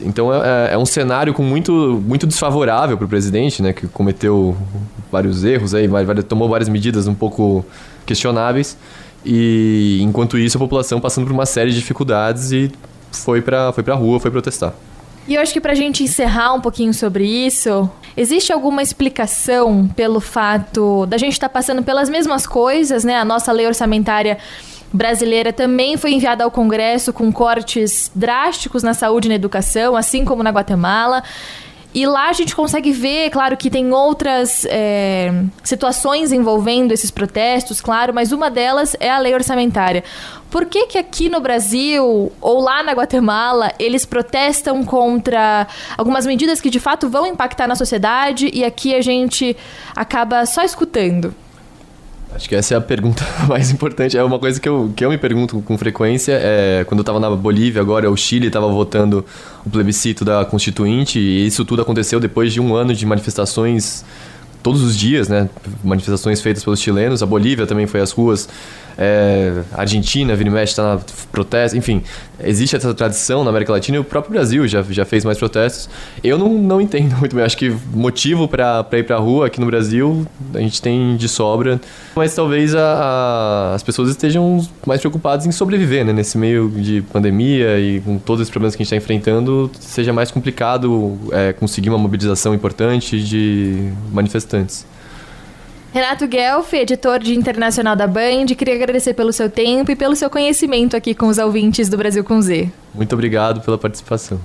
[0.02, 3.88] Então é, é, é um cenário com muito, muito desfavorável para o presidente, né, que
[3.88, 4.56] cometeu
[5.12, 5.88] vários erros aí,
[6.28, 7.66] tomou várias medidas um pouco
[8.06, 8.78] questionáveis.
[9.26, 12.72] E enquanto isso, a população passando por uma série de dificuldades e
[13.12, 14.74] foi para foi a rua, foi protestar.
[15.28, 19.86] E eu acho que para a gente encerrar um pouquinho sobre isso, existe alguma explicação
[19.94, 23.18] pelo fato da gente estar tá passando pelas mesmas coisas, né?
[23.20, 24.38] A nossa lei orçamentária
[24.92, 30.24] brasileira também foi enviada ao Congresso com cortes drásticos na saúde e na educação, assim
[30.24, 31.24] como na Guatemala.
[31.94, 35.32] E lá a gente consegue ver, claro que tem outras é,
[35.64, 40.04] situações envolvendo esses protestos, claro, mas uma delas é a lei orçamentária.
[40.52, 45.66] Por que, que aqui no Brasil ou lá na Guatemala eles protestam contra
[45.98, 49.58] algumas medidas que de fato vão impactar na sociedade e aqui a gente
[49.96, 51.34] acaba só escutando?
[52.38, 54.16] Acho que essa é a pergunta mais importante.
[54.16, 56.34] É uma coisa que eu, que eu me pergunto com frequência.
[56.40, 59.26] É, quando eu estava na Bolívia, agora o Chile estava votando
[59.66, 64.06] o plebiscito da Constituinte, e isso tudo aconteceu depois de um ano de manifestações
[64.62, 65.50] todos os dias, né?
[65.84, 67.24] Manifestações feitas pelos chilenos.
[67.24, 68.48] A Bolívia também foi às ruas
[68.98, 72.02] é, Argentina, vira e mexe, está na protesto, enfim,
[72.44, 75.90] existe essa tradição na América Latina e o próprio Brasil já, já fez mais protestos.
[76.24, 79.60] Eu não, não entendo muito bem, acho que motivo para ir para a rua aqui
[79.60, 81.80] no Brasil a gente tem de sobra,
[82.16, 86.14] mas talvez a, a, as pessoas estejam mais preocupadas em sobreviver, né?
[86.14, 90.12] Nesse meio de pandemia e com todos os problemas que a gente está enfrentando, seja
[90.12, 94.86] mais complicado é, conseguir uma mobilização importante de manifestantes.
[95.94, 100.30] Renato Guelf, editor de internacional da Band, queria agradecer pelo seu tempo e pelo seu
[100.30, 102.70] conhecimento aqui com os ouvintes do Brasil com Z.
[102.94, 104.40] Muito obrigado pela participação.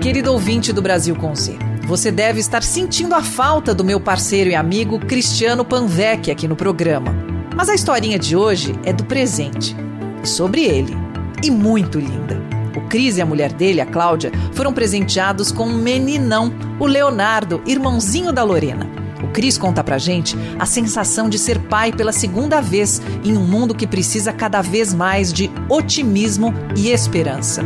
[0.00, 4.50] Querido ouvinte do Brasil com Z, você deve estar sentindo a falta do meu parceiro
[4.50, 7.14] e amigo Cristiano Panvec aqui no programa.
[7.54, 9.76] Mas a historinha de hoje é do presente
[10.22, 10.96] e sobre ele,
[11.42, 12.41] e muito linda.
[12.76, 17.62] O Cris e a mulher dele, a Cláudia, foram presenteados com um meninão, o Leonardo,
[17.66, 18.88] irmãozinho da Lorena.
[19.22, 23.44] O Cris conta pra gente a sensação de ser pai pela segunda vez em um
[23.44, 27.62] mundo que precisa cada vez mais de otimismo e esperança.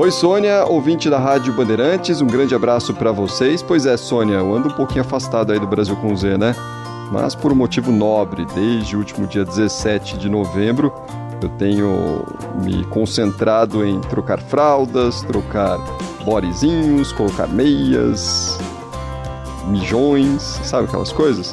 [0.00, 3.62] Oi, Sônia, ouvinte da Rádio Bandeirantes, um grande abraço para vocês.
[3.62, 6.56] Pois é, Sônia, eu ando um pouquinho afastado aí do Brasil com Z, né?
[7.12, 10.90] Mas por um motivo nobre, desde o último dia 17 de novembro,
[11.42, 12.24] eu tenho
[12.64, 15.76] me concentrado em trocar fraldas, trocar
[16.24, 18.58] borezinhos, colocar meias,
[19.66, 21.52] mijões, sabe aquelas coisas?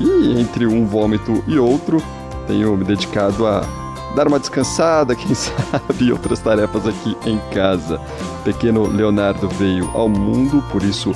[0.00, 2.02] E entre um vômito e outro,
[2.48, 3.85] tenho me dedicado a
[4.16, 8.00] dar uma descansada, quem sabe, outras tarefas aqui em casa.
[8.42, 11.14] Pequeno Leonardo veio ao mundo, por isso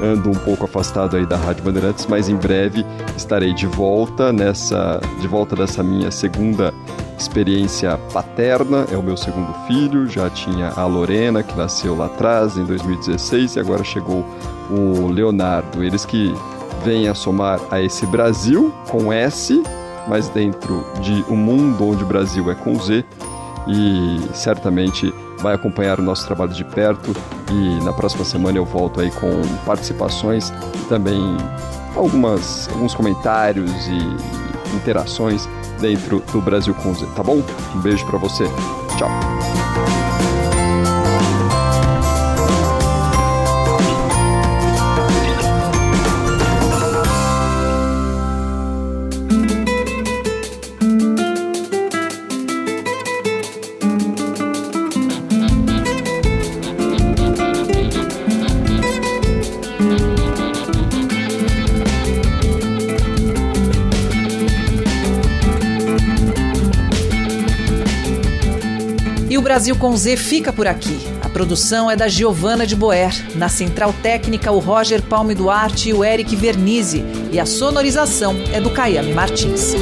[0.00, 2.84] ando um pouco afastado aí da Rádio Bandeirantes, mas em breve
[3.16, 6.74] estarei de volta nessa de volta dessa minha segunda
[7.18, 12.56] experiência paterna, é o meu segundo filho, já tinha a Lorena que nasceu lá atrás
[12.56, 14.26] em 2016 e agora chegou
[14.70, 16.34] o Leonardo, eles que
[16.84, 19.62] vêm a somar a esse Brasil com S
[20.08, 23.04] mas dentro de um mundo onde o Brasil é com Z
[23.66, 27.14] e certamente vai acompanhar o nosso trabalho de perto
[27.50, 29.30] e na próxima semana eu volto aí com
[29.64, 31.36] participações e também
[31.96, 35.48] algumas, alguns comentários e interações
[35.80, 37.42] dentro do Brasil com Z, tá bom?
[37.74, 38.44] Um beijo para você.
[38.96, 39.41] Tchau.
[69.52, 70.98] Brasil com Z fica por aqui.
[71.20, 73.12] A produção é da Giovana de Boer.
[73.36, 77.04] Na central técnica, o Roger Palme Duarte e o Eric Vernizzi.
[77.30, 79.74] E a sonorização é do Caiame Martins.